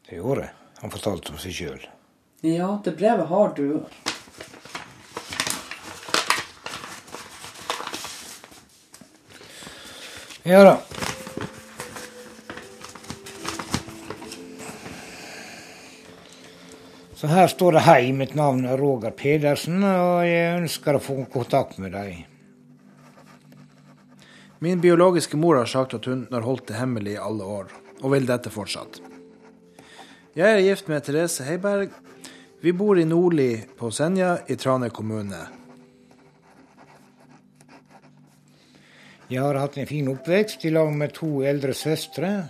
Det 0.09 0.15
gjorde 0.21 0.41
jeg. 0.41 0.51
han. 0.81 0.89
fortalte 0.91 1.31
om 1.33 1.37
seg 1.37 1.51
sjøl. 1.53 1.87
Ja, 2.43 2.79
det 2.83 2.95
brevet 2.97 3.27
har 3.27 3.53
du. 3.57 3.83
Ja 10.43 10.63
da. 10.63 10.77
Så 17.17 17.27
her 17.27 17.47
står 17.47 17.71
det 17.71 17.80
'Hei, 17.80 18.12
mitt 18.13 18.36
navn 18.36 18.65
er 18.65 18.77
Roger 18.77 19.10
Pedersen, 19.10 19.84
og 19.84 20.21
jeg 20.21 20.62
ønsker 20.62 20.95
å 20.95 21.01
få 21.01 21.25
kontakt 21.34 21.80
med 21.82 21.91
deg'. 21.91 22.25
Min 24.60 24.82
biologiske 24.82 25.38
mor 25.38 25.58
har 25.58 25.65
sagt 25.65 25.93
at 25.93 26.06
hun 26.06 26.27
har 26.32 26.41
holdt 26.41 26.67
det 26.67 26.75
hemmelig 26.77 27.13
i 27.13 27.23
alle 27.30 27.43
år, 27.43 27.73
og 28.03 28.12
vil 28.12 28.25
dette 28.25 28.49
fortsatt. 28.49 29.01
Jeg 30.36 30.45
er 30.45 30.62
gift 30.62 30.88
med 30.88 31.03
Therese 31.03 31.43
Heiberg. 31.43 31.89
Vi 32.62 32.71
bor 32.71 32.99
i 32.99 33.03
Nordli 33.03 33.65
på 33.77 33.91
Senja 33.91 34.38
i 34.47 34.56
Trane 34.56 34.89
kommune. 34.89 35.47
Jeg 39.30 39.41
har 39.41 39.56
hatt 39.56 39.77
en 39.77 39.88
fin 39.88 40.08
oppvekst 40.08 40.65
i 40.65 40.69
lag 40.69 40.93
med 40.93 41.13
to 41.13 41.41
eldre 41.41 41.73
søstre. 41.73 42.49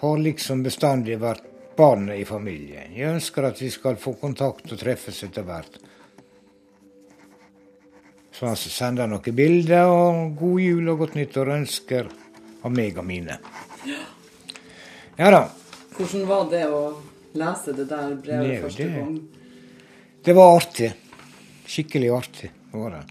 Har 0.00 0.18
liksom 0.18 0.62
bestandig 0.62 1.20
vært 1.20 1.53
barnet 1.76 2.20
i 2.20 2.24
familien. 2.28 2.92
Jeg 2.94 3.10
ønsker 3.14 3.44
at 3.48 3.60
vi 3.62 3.70
skal 3.70 3.96
få 4.00 4.14
kontakt 4.20 4.70
og 4.72 4.78
treffes 4.80 5.22
etter 5.26 5.42
hvert. 5.46 5.78
Så 8.34 8.46
han 8.48 8.56
sender 8.58 9.06
noen 9.06 9.34
bilder 9.36 9.86
og 9.86 10.34
god 10.38 10.60
jul 10.60 10.88
og 10.90 10.98
godt 11.04 11.14
nyttår 11.18 11.52
ønsker 11.54 12.08
av 12.64 12.72
meg 12.74 12.98
og 12.98 13.06
mine. 13.06 13.38
Ja 15.18 15.30
da. 15.30 15.44
Hvordan 15.94 16.24
var 16.26 16.48
det 16.50 16.64
å 16.66 16.80
lese 17.38 17.72
det 17.76 17.86
der 17.88 18.14
brevet 18.18 18.48
Det- 18.50 18.62
første 18.62 18.82
det- 18.82 18.94
gang? 18.98 19.28
Det 20.24 20.32
var 20.34 20.56
artig. 20.56 20.92
Skikkelig 21.66 22.10
artig 22.10 22.50
var 22.72 22.90
det. 22.90 23.04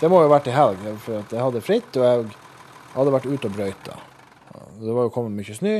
Det 0.00 0.08
må 0.12 0.20
jo 0.20 0.28
ha 0.28 0.32
vært 0.34 0.50
i 0.50 0.54
helg, 0.56 0.82
for 1.00 1.22
jeg 1.32 1.40
hadde 1.40 1.64
fritt, 1.64 1.96
og 1.96 2.04
jeg 2.04 2.26
hadde 2.92 3.12
vært 3.14 3.28
ute 3.30 3.48
og 3.48 3.54
brøyta. 3.54 3.94
Det 4.76 4.92
var 4.92 5.06
jo 5.06 5.12
kommet 5.14 5.32
mye 5.38 5.56
snø, 5.56 5.76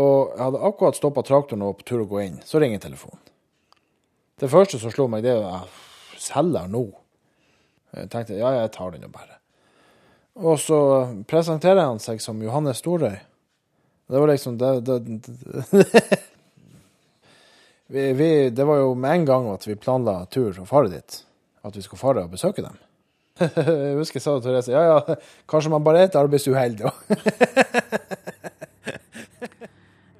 og 0.00 0.32
jeg 0.32 0.44
hadde 0.46 0.62
akkurat 0.70 0.96
stoppa 0.96 1.24
traktoren 1.26 1.66
og 1.66 1.74
var 1.74 1.80
på 1.82 1.88
tur 1.90 2.04
å 2.04 2.08
gå 2.08 2.22
inn. 2.22 2.38
Så 2.48 2.62
ringer 2.62 2.80
telefonen. 2.80 3.20
Det 4.40 4.48
første 4.48 4.80
som 4.80 4.92
slo 4.94 5.04
meg, 5.12 5.26
det 5.26 5.34
var 5.36 5.68
selger 6.20 6.70
nå. 6.70 6.86
Jeg 7.92 8.08
tenkte 8.12 8.38
ja, 8.38 8.54
jeg 8.56 8.72
tar 8.72 8.94
den 8.94 9.04
jo 9.04 9.12
bare. 9.12 9.36
Og 10.40 10.56
så 10.62 10.80
presenterer 11.28 11.82
han 11.82 12.00
seg 12.00 12.22
som 12.24 12.40
Johannes 12.40 12.80
Storøy. 12.80 13.18
Det 14.10 14.18
var 14.18 14.30
liksom 14.30 14.56
det, 14.58 14.70
det, 14.86 14.98
det. 15.04 16.20
vi, 17.94 18.12
vi, 18.16 18.30
det 18.50 18.64
var 18.66 18.80
jo 18.80 18.94
med 18.94 19.20
en 19.20 19.26
gang 19.28 19.50
at 19.52 19.66
vi 19.68 19.76
planla 19.78 20.22
tur 20.32 20.54
og 20.54 20.70
fare 20.70 20.90
dit. 20.94 21.20
At 21.66 21.76
vi 21.76 21.84
skulle 21.84 22.00
fare 22.00 22.24
og 22.24 22.32
besøke 22.32 22.64
dem. 22.64 22.78
Jeg 23.40 23.96
husker 23.96 24.20
jeg 24.20 24.24
sa 24.24 24.36
til 24.36 24.44
Therese 24.48 24.74
ja, 24.74 24.82
ja, 24.84 25.16
kanskje 25.48 25.72
man 25.72 25.84
bare 25.84 26.04
er 26.04 26.10
et 26.10 26.18
arbeidsuhell, 26.20 26.76
da. 26.80 26.92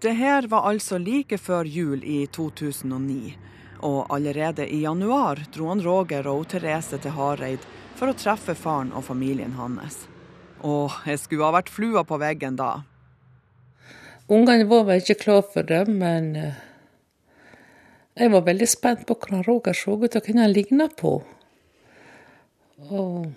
Det 0.00 0.14
her 0.16 0.46
var 0.48 0.64
altså 0.64 0.96
like 0.96 1.37
før 1.37 1.68
jul 1.68 2.00
i 2.09 2.22
2009. 2.33 3.35
Og 3.85 4.06
allerede 4.09 4.64
i 4.64 4.80
januar 4.80 5.42
dro 5.52 5.68
han 5.68 5.83
Roger 5.85 6.24
og 6.28 6.46
Therese 6.48 6.96
til 6.96 7.12
Hareid 7.12 7.66
for 7.98 8.09
å 8.09 8.16
treffe 8.16 8.54
faren 8.56 8.94
og 8.96 9.04
familien 9.04 9.52
hans. 9.59 10.06
Og 10.64 10.96
jeg 11.04 11.20
skulle 11.20 11.44
ha 11.44 11.52
vært 11.59 11.72
flua 11.72 12.04
på 12.09 12.16
veggen 12.20 12.56
da. 12.56 12.70
Ungene 14.33 14.64
var 14.70 14.87
vel 14.88 15.04
ikke 15.04 15.18
klar 15.20 15.44
for 15.44 15.68
det, 15.68 15.83
men 15.88 16.33
eh, 16.38 16.59
jeg 18.16 18.33
var 18.33 18.48
veldig 18.48 18.68
spent 18.68 19.04
på 19.09 19.18
hvordan 19.18 19.44
Roger 19.44 19.76
så 19.76 19.98
ut, 20.00 20.16
og 20.16 20.24
hvem 20.24 20.40
han 20.40 20.52
ligna 20.54 20.88
på. 20.88 21.18
Og 22.88 23.29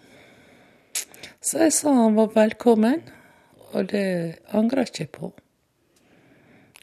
så 1.43 1.65
jeg 1.65 1.73
sa 1.75 1.91
han 1.97 2.15
var 2.15 2.31
velkommen, 2.31 3.01
og 3.73 3.89
det 3.91 4.39
angrer 4.55 4.87
jeg 4.87 4.93
ikke 4.93 5.17
på. 5.17 5.31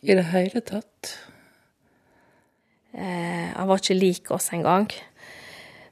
I 0.04 0.16
det 0.16 0.26
hele 0.32 0.60
tatt. 0.64 1.14
Eh, 2.92 3.48
han 3.54 3.68
var 3.68 3.80
ikke 3.80 3.96
lik 3.96 4.30
oss 4.34 4.50
engang. 4.52 4.90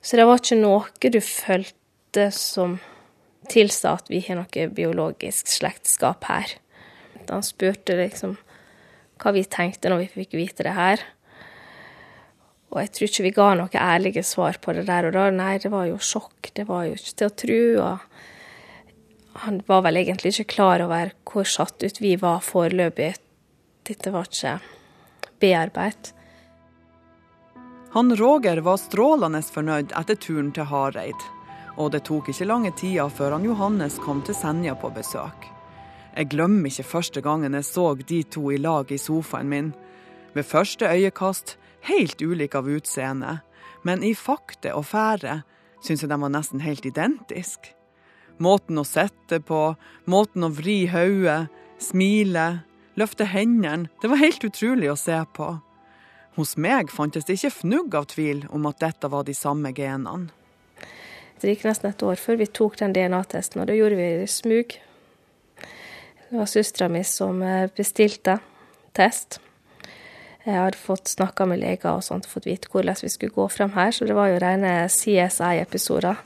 Så 0.03 0.21
det 0.21 0.27
var 0.29 0.41
ikke 0.41 0.61
noe 0.61 1.13
du 1.13 1.21
følte 1.25 2.29
som 2.35 2.79
tilsa 3.49 3.97
at 3.97 4.11
vi 4.13 4.21
har 4.27 4.39
noe 4.41 4.69
biologisk 4.75 5.49
slektskap 5.49 6.29
her. 6.29 6.53
Han 7.29 7.45
spurte 7.45 7.97
liksom 7.97 8.37
hva 9.19 9.33
vi 9.35 9.45
tenkte 9.49 9.91
når 9.91 10.05
vi 10.05 10.23
fikk 10.23 10.37
vite 10.39 10.67
det 10.67 10.77
her. 10.77 11.03
Og 12.69 12.81
jeg 12.83 12.91
tror 12.93 13.09
ikke 13.09 13.25
vi 13.25 13.37
ga 13.37 13.49
noe 13.57 13.81
ærlige 13.81 14.25
svar 14.27 14.59
på 14.61 14.75
det 14.77 14.85
der 14.89 15.09
og 15.09 15.15
da. 15.17 15.29
Nei, 15.33 15.55
det 15.63 15.71
var 15.73 15.87
jo 15.89 15.97
sjokk. 16.01 16.51
Det 16.55 16.67
var 16.69 16.85
jo 16.89 16.99
ikke 16.99 17.15
til 17.17 17.31
å 17.31 17.37
tro. 17.43 17.63
Og 17.87 19.41
han 19.45 19.63
var 19.71 19.87
vel 19.87 20.03
egentlig 20.03 20.35
ikke 20.35 20.53
klar 20.57 20.85
over 20.85 21.15
hvor 21.29 21.49
satt 21.49 21.85
ut 21.85 22.03
vi 22.03 22.17
var 22.21 22.45
foreløpig. 22.45 23.15
Dette 23.89 24.13
var 24.13 24.29
ikke 24.29 24.59
bearbeidet. 25.41 26.13
Han 27.95 28.13
Roger 28.17 28.61
var 28.61 28.77
strålende 28.77 29.41
fornøyd 29.41 29.95
etter 29.97 30.19
turen 30.21 30.51
til 30.53 30.69
Hareid. 30.69 31.23
Og 31.81 31.93
det 31.95 32.03
tok 32.05 32.29
ikke 32.29 32.49
lange 32.51 32.73
tida 32.77 33.07
før 33.09 33.39
han 33.39 33.47
Johannes 33.47 33.97
kom 34.03 34.21
til 34.27 34.37
Senja 34.37 34.75
på 34.77 34.91
besøk. 34.93 35.47
Jeg 36.19 36.29
glemmer 36.35 36.69
ikke 36.69 36.85
første 36.85 37.23
gangen 37.25 37.55
jeg 37.55 37.65
så 37.65 37.95
de 37.95 38.21
to 38.27 38.51
i 38.53 38.59
lag 38.61 38.93
i 38.93 38.99
sofaen 39.01 39.49
min. 39.49 39.73
Ved 40.35 40.45
første 40.45 40.91
øyekast 40.91 41.57
helt 41.89 42.23
ulike 42.23 42.59
av 42.59 42.69
utseende, 42.71 43.39
men 43.87 44.05
i 44.05 44.15
fakte 44.17 44.75
og 44.77 44.87
fære 44.91 45.43
syns 45.85 46.03
jeg 46.03 46.11
de 46.11 46.19
var 46.21 46.33
nesten 46.33 46.63
helt 46.65 46.87
identiske. 46.87 47.75
Måten 48.39 48.79
å 48.79 48.87
sitte 48.87 49.41
på, 49.43 49.75
måten 50.07 50.47
å 50.47 50.53
vri 50.55 50.85
hodet, 50.91 51.49
smile, 51.83 52.63
løfte 52.99 53.27
hendene, 53.31 53.91
det 54.03 54.11
var 54.11 54.23
helt 54.23 54.45
utrolig 54.47 54.91
å 54.93 54.99
se 54.99 55.19
på. 55.35 55.57
Hos 56.39 56.55
meg 56.55 56.93
fantes 56.95 57.27
det 57.27 57.39
ikke 57.39 57.51
fnugg 57.51 57.97
av 57.99 58.07
tvil 58.13 58.45
om 58.55 58.67
at 58.71 58.79
dette 58.83 59.11
var 59.11 59.27
de 59.27 59.35
samme 59.35 59.73
genene. 59.75 60.31
Det 61.39 61.53
gikk 61.53 61.65
nesten 61.69 61.91
et 61.91 62.03
år 62.03 62.19
før 62.19 62.39
vi 62.41 62.47
tok 62.51 62.79
den 62.81 62.95
DNA-testen, 62.95 63.63
og 63.63 63.69
da 63.71 63.75
gjorde 63.75 63.99
vi 63.99 64.27
smug. 64.31 64.75
Det 66.29 66.39
var 66.39 66.51
søstera 66.51 66.89
mi 66.93 67.05
som 67.07 67.43
eh, 67.43 67.71
bestilte 67.75 68.39
test. 68.95 69.39
Jeg 70.49 70.57
hadde 70.57 70.81
fått 70.81 71.11
snakka 71.13 71.45
med 71.45 71.61
leger 71.61 71.99
og 71.99 72.05
sånt, 72.07 72.25
fått 72.25 72.47
vite 72.49 72.71
hvordan 72.73 72.97
vi 73.03 73.11
skulle 73.13 73.35
gå 73.35 73.45
frem 73.53 73.75
her, 73.75 73.91
så 73.93 74.07
det 74.09 74.15
var 74.17 74.31
jo 74.31 74.39
rene 74.41 74.71
CSI-episoder. 74.89 76.23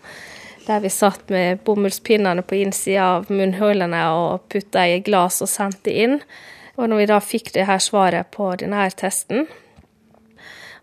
Der 0.63 0.83
vi 0.85 0.91
satt 0.95 1.27
med 1.33 1.65
bomullspinnene 1.67 2.45
på 2.47 2.61
innsida 2.61 3.09
av 3.17 3.33
munnhullene 3.35 4.03
og 4.15 4.45
putta 4.53 4.85
i 4.87 5.01
glass 5.03 5.41
og 5.43 5.51
sendte 5.51 5.91
inn. 5.91 6.21
Og 6.79 6.87
når 6.87 7.01
vi 7.01 7.07
da 7.11 7.17
fikk 7.19 7.51
det 7.57 7.67
her 7.67 7.83
svaret 7.83 8.31
på 8.31 8.47
denne 8.61 8.85
testen, 8.95 9.49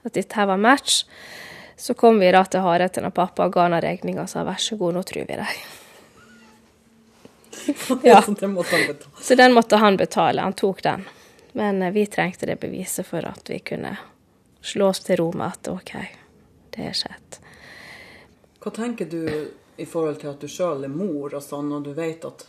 at 0.04 0.18
dette 0.18 0.36
her 0.36 0.50
var 0.50 0.60
match, 0.60 1.06
så 1.80 1.96
kom 1.96 2.20
vi 2.20 2.34
da 2.36 2.42
til 2.44 2.66
Hareid 2.66 2.92
til 2.98 3.08
pappa 3.08 3.48
og 3.48 3.56
ga 3.56 3.70
henne 3.70 3.80
regninga 3.86 4.26
og 4.26 4.34
sa 4.34 4.44
vær 4.44 4.60
så 4.60 4.76
god, 4.76 4.98
nå 4.98 5.06
tror 5.08 5.30
vi 5.30 5.40
deg. 5.40 5.54
Ja. 8.04 8.20
Så 8.22 9.36
den 9.36 9.54
måtte 9.54 9.78
han 9.78 9.98
betale, 10.00 10.42
han 10.42 10.56
tok 10.58 10.84
den. 10.84 11.04
Men 11.60 11.82
eh, 11.82 11.92
vi 11.92 12.06
trengte 12.08 12.48
det 12.48 12.56
beviset 12.64 13.08
for 13.08 13.26
at 13.28 13.50
vi 13.52 13.60
kunne 13.60 13.98
slå 14.62 14.94
oss 14.94 15.04
til 15.04 15.20
ro 15.20 15.32
med 15.36 15.48
at 15.52 15.68
OK, 15.72 15.92
det 16.76 16.86
er 16.88 16.96
skjedd. 16.96 17.40
Hva 18.64 18.72
tenker 18.76 19.10
du 19.12 19.22
i 19.80 19.88
forhold 19.88 20.22
til 20.22 20.32
at 20.32 20.40
du 20.40 20.48
sjøl 20.52 20.88
er 20.88 20.92
mor 20.92 21.36
og 21.36 21.44
sånn, 21.44 21.72
og 21.76 21.84
du 21.88 21.92
vet 21.98 22.24
at, 22.28 22.48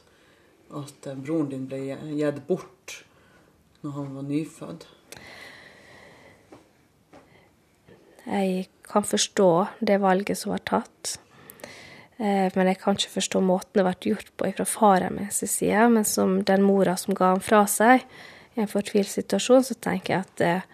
at 0.78 1.10
eh, 1.10 1.18
broren 1.18 1.50
din 1.50 1.66
ble 1.70 1.82
gitt 2.14 2.42
bort 2.46 3.00
når 3.82 3.98
han 3.98 4.14
var 4.14 4.30
nyfødt? 4.30 4.88
Jeg 8.30 8.66
kan 8.86 9.06
forstå 9.06 9.50
det 9.80 10.02
valget 10.02 10.38
som 10.38 10.54
var 10.54 10.66
tatt. 10.70 11.16
Eh, 12.18 12.50
Men 12.54 12.68
jeg 12.68 12.78
kan 12.78 12.98
ikke 12.98 13.16
forstå 13.18 13.40
måten 13.42 13.80
det 13.80 13.86
ble 13.86 14.12
gjort 14.12 14.34
på 14.36 14.50
fra 14.54 14.66
faren 14.68 15.16
min 15.16 15.30
sin 15.34 15.50
side. 15.50 15.88
Men 15.88 16.04
som 16.04 16.42
den 16.44 16.62
mora 16.62 16.94
som 17.00 17.14
ga 17.14 17.34
han 17.34 17.42
fra 17.42 17.66
seg 17.66 18.04
en 18.60 18.70
fortvilt 18.70 19.10
situasjon, 19.10 19.64
så 19.66 19.76
tenker 19.76 20.14
jeg 20.14 20.26
at 20.26 20.44
eh, 20.46 20.66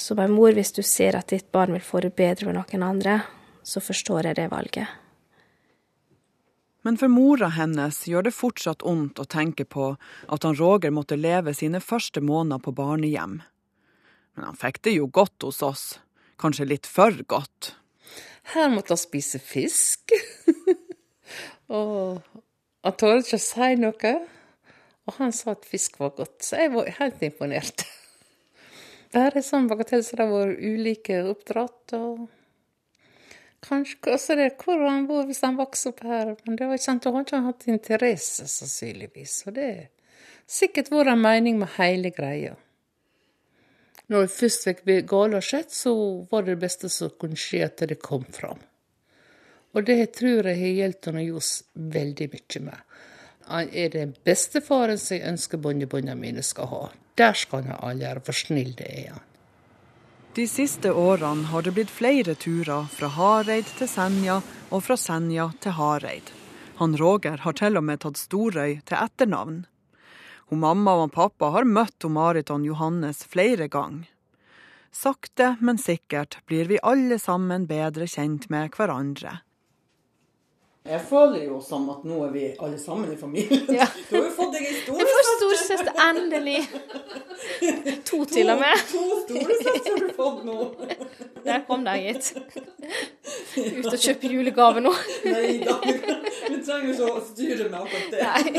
som 0.00 0.18
en 0.18 0.32
mor, 0.32 0.54
hvis 0.56 0.72
du 0.72 0.82
ser 0.86 1.18
at 1.18 1.30
ditt 1.32 1.50
barn 1.52 1.74
vil 1.76 1.84
få 1.84 2.00
det 2.04 2.14
bedre 2.16 2.48
med 2.48 2.56
noen 2.58 2.86
andre, 2.86 3.20
så 3.62 3.82
forstår 3.84 4.30
jeg 4.30 4.38
det 4.40 4.48
valget. 4.52 4.88
Men 6.82 6.96
for 6.96 7.12
mora 7.12 7.50
hennes 7.52 7.98
gjør 8.08 8.24
det 8.28 8.32
fortsatt 8.32 8.84
ondt 8.88 9.20
å 9.20 9.28
tenke 9.28 9.66
på 9.68 9.92
at 10.32 10.46
han 10.46 10.56
Roger 10.56 10.94
måtte 10.96 11.18
leve 11.20 11.52
sine 11.56 11.82
første 11.84 12.22
måneder 12.24 12.62
på 12.64 12.72
barnehjem. 12.72 13.42
Men 14.34 14.46
han 14.48 14.56
fikk 14.56 14.80
det 14.86 14.96
jo 14.96 15.10
godt 15.12 15.44
hos 15.44 15.60
oss. 15.66 15.84
Kanskje 16.40 16.70
litt 16.70 16.88
for 16.88 17.12
godt. 17.28 17.74
Her 18.54 18.70
måtte 18.72 18.94
han 18.96 19.02
spise 19.02 19.38
fisk. 19.44 20.14
og 21.76 22.22
han 22.80 22.96
torde 22.96 23.26
ikke 23.26 23.36
å 23.36 23.44
si 23.44 23.72
noe. 23.76 24.14
Og 25.10 25.16
han 25.18 25.32
sa 25.34 25.56
at 25.56 25.66
fisk 25.66 25.98
var 25.98 26.12
godt, 26.14 26.38
så 26.46 26.60
jeg 26.60 26.70
var 26.76 26.92
helt 27.00 27.22
imponert. 27.26 27.82
Det 29.10 29.24
er 29.26 29.42
sånn 29.42 29.66
bagatell 29.66 30.04
så 30.06 30.14
det 30.14 30.22
har 30.28 30.30
vært 30.30 30.60
ulike 30.62 31.16
oppdratt. 31.26 31.96
og 31.98 32.28
Kanskje 33.66 34.14
også 34.14 34.36
det 34.38 34.52
hvor 34.62 34.84
han 34.86 35.08
bor 35.08 35.26
hvis 35.26 35.42
han 35.42 35.58
vokser 35.58 35.90
opp 35.90 36.04
her. 36.06 36.36
Men 36.46 36.54
det 36.60 36.68
var 36.68 36.78
ikke 36.78 36.86
sant, 36.86 37.02
da 37.02 37.10
har 37.16 37.26
ikke 37.26 37.40
han 37.40 37.48
hatt 37.50 37.66
interesse, 37.72 38.46
sannsynligvis. 38.46 39.34
Og 39.50 39.56
det 39.58 39.66
har 39.66 39.88
sikkert 40.46 40.92
vært 40.94 41.10
en 41.16 41.24
mening 41.26 41.58
med 41.58 41.74
hele 41.74 42.14
greia. 42.14 42.54
Når 44.10 44.24
jeg 44.24 44.34
først 44.36 44.66
fikk 44.68 44.86
gale 45.10 45.42
skjedd, 45.42 45.74
så 45.74 45.92
var 46.30 46.46
det 46.46 46.54
det 46.54 46.62
beste 46.68 46.90
som 46.90 47.10
kunne 47.18 47.38
skje, 47.38 47.66
at 47.66 47.82
det 47.90 47.98
kom 48.02 48.24
fram. 48.30 48.62
Og 49.74 49.86
det 49.86 50.00
tror 50.16 50.46
jeg 50.46 50.58
har 50.58 50.78
hjulpet 50.84 51.20
Johs 51.26 51.50
veldig 51.74 52.30
mye 52.32 52.62
med. 52.70 52.86
Er 53.48 53.88
den 53.90 54.14
bestefaren 54.24 54.98
som 54.98 55.16
jeg 55.16 55.26
ønsker 55.32 55.58
barnebarna 55.58 56.14
mine 56.14 56.42
skal 56.46 56.68
ha. 56.70 56.82
Der 57.18 57.34
skal 57.34 57.64
han 57.64 57.78
ha 57.78 57.92
ære, 57.92 58.20
for 58.24 58.36
snill 58.36 58.74
det 58.78 58.88
er 58.88 59.10
han. 59.14 59.26
De 60.36 60.46
siste 60.46 60.92
årene 60.94 61.48
har 61.50 61.64
det 61.66 61.72
blitt 61.74 61.90
flere 61.90 62.36
turer 62.38 62.86
fra 62.92 63.08
Hareid 63.10 63.66
til 63.78 63.88
Senja 63.90 64.36
og 64.70 64.84
fra 64.86 64.94
Senja 64.96 65.48
til 65.60 65.74
Hareid. 65.74 66.30
Han 66.78 66.94
Roger 66.96 67.42
har 67.42 67.56
til 67.58 67.76
og 67.76 67.84
med 67.84 68.00
tatt 68.04 68.16
Storøy 68.16 68.78
til 68.86 68.96
etternavn. 68.96 69.64
Hun 70.50 70.62
mamma 70.62 70.94
og 71.02 71.12
pappa 71.12 71.50
har 71.54 71.66
møtt 71.66 72.06
hun 72.06 72.14
Marit 72.14 72.50
og 72.54 72.64
Johannes 72.64 73.20
flere 73.26 73.68
ganger. 73.68 74.06
Sakte, 74.90 75.56
men 75.60 75.78
sikkert 75.78 76.40
blir 76.46 76.70
vi 76.70 76.80
alle 76.82 77.18
sammen 77.22 77.68
bedre 77.70 78.08
kjent 78.10 78.48
med 78.50 78.72
hverandre. 78.74 79.36
Jeg 80.80 81.00
føler 81.04 81.42
jo 81.44 81.58
som 81.60 81.82
at 81.92 82.04
nå 82.08 82.22
er 82.24 82.30
vi 82.32 82.42
alle 82.56 82.78
sammen 82.80 83.10
i 83.12 83.16
familien. 83.20 83.66
Ja. 83.68 83.84
Du 84.08 84.14
har 84.16 84.22
jo 84.24 84.30
fått 84.32 84.54
deg 84.54 84.64
ei 84.64 84.76
storesøster. 84.78 84.96
Jeg 84.96 85.08
får 85.12 85.24
storesøster, 85.28 85.92
endelig. 86.06 86.60
To 88.10 88.24
til 88.30 88.52
og 88.54 88.58
med. 88.62 88.76
To, 88.88 89.02
to 89.28 89.34
storesøster 89.42 89.90
har 89.90 90.00
du 90.00 90.14
fått 90.16 90.40
nå. 90.48 90.56
Der 91.46 91.60
kom 91.68 91.84
den, 91.84 92.00
gitt. 92.06 92.32
Ut 93.60 93.90
og 93.92 93.98
kjøpe 94.00 94.32
julegave 94.32 94.80
nå. 94.84 94.94
Nei 95.28 95.60
da, 95.66 95.76
vi 95.84 96.58
trenger 96.64 96.90
ikke 96.94 97.12
å 97.12 97.22
styre 97.28 97.68
med 97.68 97.78
akkurat 97.84 98.08
det. 98.16 98.20
Nei. 98.24 98.50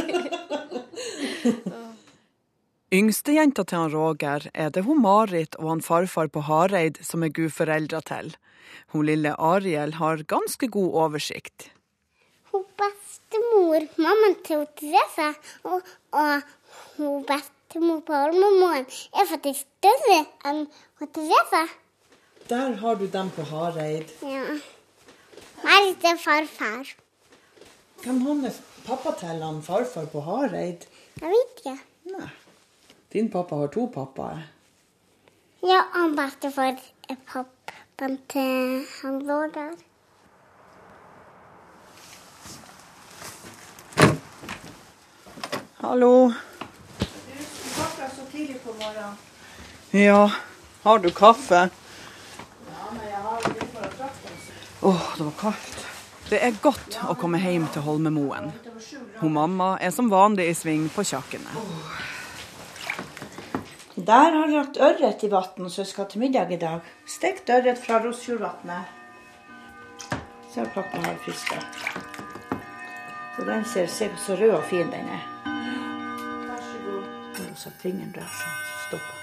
Yngstejenta 3.01 3.63
til 3.65 3.77
han 3.79 3.93
Roger 3.93 4.49
er 4.53 4.69
det 4.75 4.85
hun 4.85 4.99
Marit 5.01 5.55
og 5.57 5.69
han 5.73 5.85
farfar 5.85 6.27
på 6.29 6.45
Hareid 6.45 7.01
som 7.05 7.23
er 7.25 7.33
gudforeldre 7.33 8.01
til. 8.05 8.33
Hun 8.93 9.07
lille 9.09 9.31
Ariel 9.41 9.97
har 9.97 10.27
ganske 10.29 10.67
god 10.69 10.91
oversikt 11.05 11.71
hun 12.51 12.65
bestemor, 12.79 13.85
mammaen 13.97 14.35
til 14.45 14.65
Therese, 14.79 15.29
og, 15.63 15.81
og 16.11 16.41
hun 16.97 17.25
bestemor 17.27 18.01
på 18.07 18.13
Holmemoen 18.23 18.87
er 18.87 19.29
faktisk 19.29 19.65
større 19.67 20.19
enn 20.49 20.65
Therese. 21.01 21.63
Der 22.49 22.75
har 22.81 22.95
du 22.99 23.05
dem 23.07 23.29
på 23.31 23.45
Hareid. 23.47 24.11
Ja. 24.21 24.57
Marit 25.63 26.03
er 26.03 26.17
farfar. 26.19 26.95
Hvem 28.03 28.21
han 28.25 28.45
er 28.49 28.57
pappa 28.85 29.13
til 29.19 29.43
han 29.45 29.61
farfar 29.63 30.09
på 30.11 30.23
Hareid? 30.25 30.87
Jeg 31.21 31.29
vet 31.31 31.53
ikke. 31.59 31.77
Nei. 32.11 32.31
Din 33.13 33.29
pappa 33.31 33.55
har 33.61 33.71
to 33.71 33.85
pappaer? 33.93 34.41
Ja, 35.63 35.83
han 35.93 36.15
bestefar 36.17 36.79
er 37.09 37.17
pappaen 37.29 38.17
til 38.31 38.85
han 39.01 39.21
Roger. 39.29 39.75
Hallo. 45.91 46.33
Du 46.99 47.03
våkna 47.81 48.09
så 48.15 48.31
tidlig 48.31 48.63
på 48.63 48.73
morgenen. 48.73 49.15
Ja. 49.91 50.31
Har 50.83 50.99
du 50.99 51.09
kaffe? 51.09 51.55
Ja, 51.55 52.91
men 52.91 53.07
jeg 53.09 53.17
har 53.23 53.41
litt 53.47 53.65
for 53.73 53.83
å 53.83 53.89
trakte. 53.97 54.29
Åh, 54.81 55.09
det 55.17 55.25
var 55.25 55.33
kaldt. 55.41 55.81
Det 56.29 56.39
er 56.47 56.55
godt 56.63 56.95
å 57.11 57.15
komme 57.19 57.41
hjem 57.43 57.65
til 57.73 57.83
Holmemoen. 57.83 58.53
Hun 59.17 59.35
mamma 59.35 59.67
er 59.83 59.91
som 59.91 60.07
vanlig 60.13 60.45
i 60.53 60.53
sving 60.55 60.85
på 60.95 61.03
kjøkkenet. 61.09 61.59
Der 63.97 64.37
har 64.37 64.47
jeg 64.47 64.55
lagt 64.55 64.79
ørret 64.87 65.27
i 65.27 65.31
vann 65.35 65.69
som 65.75 65.89
skal 65.91 66.07
til 66.13 66.23
middag 66.23 66.55
i 66.55 66.61
dag. 66.61 66.87
Stekt 67.17 67.51
ørret 67.51 67.83
fra 67.83 67.99
Rosfjordvatnet. 68.05 68.95
Så 70.07 70.55
har 70.55 70.63
jeg 70.63 70.73
plukket 70.77 71.05
her 71.09 71.21
fiske. 71.27 71.59
Så 73.35 73.49
den 73.51 73.69
ser, 73.75 73.91
ser 73.91 74.17
så 74.23 74.39
rød 74.39 74.55
og 74.61 74.65
fin 74.71 74.87
den 74.95 75.13
er 75.19 75.30
så 77.81 77.89
der 77.89 78.29
sånn, 78.29 78.61
så 78.69 78.85
stopper 78.87 79.21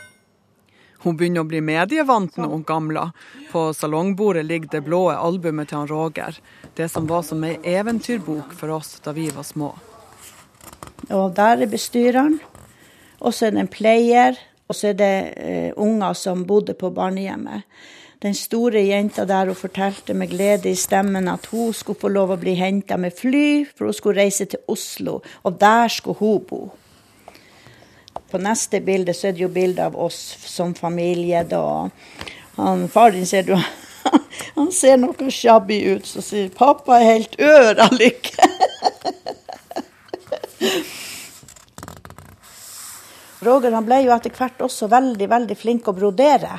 hun 1.05 1.17
begynner 1.17 1.45
å 1.45 1.49
bli 1.49 1.61
medievant 1.63 2.39
nå, 2.41 2.49
gamla. 2.67 3.11
På 3.53 3.69
salongbordet 3.75 4.45
ligger 4.47 4.73
det 4.73 4.81
blå 4.87 5.05
albumet 5.15 5.71
til 5.71 5.83
han 5.83 5.91
Roger. 5.91 6.39
Det 6.75 6.89
som 6.91 7.07
var 7.07 7.23
som 7.27 7.45
ei 7.47 7.55
eventyrbok 7.63 8.55
for 8.59 8.75
oss 8.75 8.97
da 9.05 9.15
vi 9.15 9.29
var 9.35 9.47
små. 9.47 9.71
Og 11.15 11.31
der 11.37 11.63
er 11.63 11.71
bestyreren. 11.71 12.41
Og 13.23 13.35
så 13.35 13.47
er 13.47 13.55
det 13.55 13.63
en 13.63 13.71
pleier. 13.71 14.43
Og 14.69 14.77
så 14.77 14.91
er 14.91 14.99
det 14.99 15.15
uh, 15.39 15.71
unger 15.81 16.19
som 16.19 16.43
bodde 16.49 16.75
på 16.77 16.91
barnehjemmet. 16.95 17.65
Den 18.19 18.35
store 18.35 18.83
jenta 18.83 19.23
der 19.31 19.47
hun 19.47 19.57
fortalte 19.57 20.17
med 20.19 20.33
glede 20.33 20.73
i 20.73 20.77
stemmen 20.77 21.31
at 21.31 21.47
hun 21.53 21.71
skulle 21.73 22.01
få 22.03 22.11
lov 22.11 22.35
å 22.35 22.41
bli 22.43 22.57
henta 22.59 22.99
med 22.99 23.15
fly, 23.15 23.63
for 23.71 23.87
hun 23.87 23.95
skulle 23.95 24.27
reise 24.27 24.49
til 24.51 24.61
Oslo. 24.67 25.21
Og 25.47 25.61
der 25.63 25.87
skulle 25.95 26.19
hun 26.19 26.43
bo. 26.51 26.63
På 28.31 28.39
neste 28.39 28.81
bilde 28.85 29.15
så 29.17 29.29
er 29.29 29.37
det 29.37 29.43
jo 29.47 29.49
bilde 29.53 29.87
av 29.89 29.97
oss 29.97 30.19
som 30.45 30.75
familie 30.77 31.45
da. 31.49 31.89
Han, 32.59 32.89
far 32.93 33.11
din 33.15 33.27
ser 33.27 33.43
du, 33.49 33.55
han 34.59 34.73
ser 34.73 34.99
noe 35.01 35.31
shabby 35.33 35.81
ut, 35.95 36.07
så 36.07 36.23
sier 36.25 36.49
'pappa 36.53 36.99
er 36.99 37.05
helt 37.13 37.41
ør 37.41 37.85
av. 37.87 37.97
Roger 43.41 43.73
han 43.73 43.87
ble 43.87 44.03
jo 44.03 44.13
etter 44.13 44.35
hvert 44.35 44.61
også 44.67 44.91
veldig 44.91 45.29
veldig 45.31 45.57
flink 45.57 45.89
å 45.89 45.95
brodere. 45.97 46.59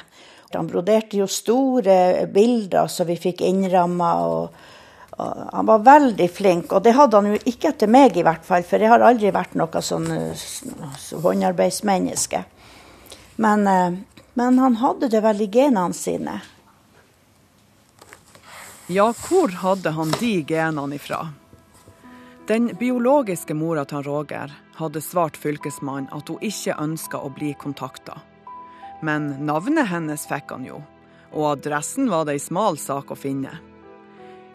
Han 0.54 0.68
broderte 0.68 1.20
jo 1.20 1.28
store 1.30 2.26
bilder 2.34 2.88
som 2.88 3.08
vi 3.10 3.20
fikk 3.20 3.42
innramma. 3.46 4.14
Han 5.20 5.66
var 5.66 5.80
veldig 5.84 6.30
flink, 6.32 6.72
og 6.74 6.84
det 6.84 6.94
hadde 6.96 7.20
han 7.20 7.34
jo 7.34 7.40
ikke 7.50 7.74
etter 7.74 7.92
meg 7.92 8.16
i 8.18 8.24
hvert 8.24 8.46
fall, 8.48 8.64
for 8.64 8.80
jeg 8.80 8.92
har 8.92 9.04
aldri 9.04 9.32
vært 9.36 9.58
noe 9.60 9.82
sånn 9.84 10.08
så 10.36 11.20
håndarbeidsmenneske. 11.24 12.44
Men, 13.40 13.68
eh, 13.68 13.98
men, 14.34 14.60
han 14.60 14.80
hadde 14.80 15.10
det 15.12 15.22
vel 15.24 15.42
i 15.42 15.50
genene 15.52 15.96
sine. 15.96 16.40
Ja, 18.88 19.14
hvor 19.14 19.52
hadde 19.62 19.94
han 19.96 20.12
de 20.20 20.34
genene 20.44 20.96
ifra? 20.96 21.30
Den 22.48 22.72
biologiske 22.80 23.54
mora 23.54 23.86
til 23.86 24.04
Roger 24.04 24.56
hadde 24.80 25.02
svart 25.04 25.38
fylkesmannen 25.38 26.10
at 26.16 26.32
hun 26.32 26.42
ikke 26.42 26.80
ønska 26.82 27.20
å 27.22 27.30
bli 27.36 27.54
kontakta. 27.60 28.18
Men 29.06 29.36
navnet 29.46 29.92
hennes 29.92 30.26
fikk 30.28 30.56
han 30.56 30.66
jo, 30.66 30.82
og 31.32 31.52
adressen 31.52 32.10
var 32.10 32.26
det 32.26 32.40
ei 32.40 32.44
smal 32.44 32.80
sak 32.82 33.12
å 33.14 33.20
finne. 33.20 33.54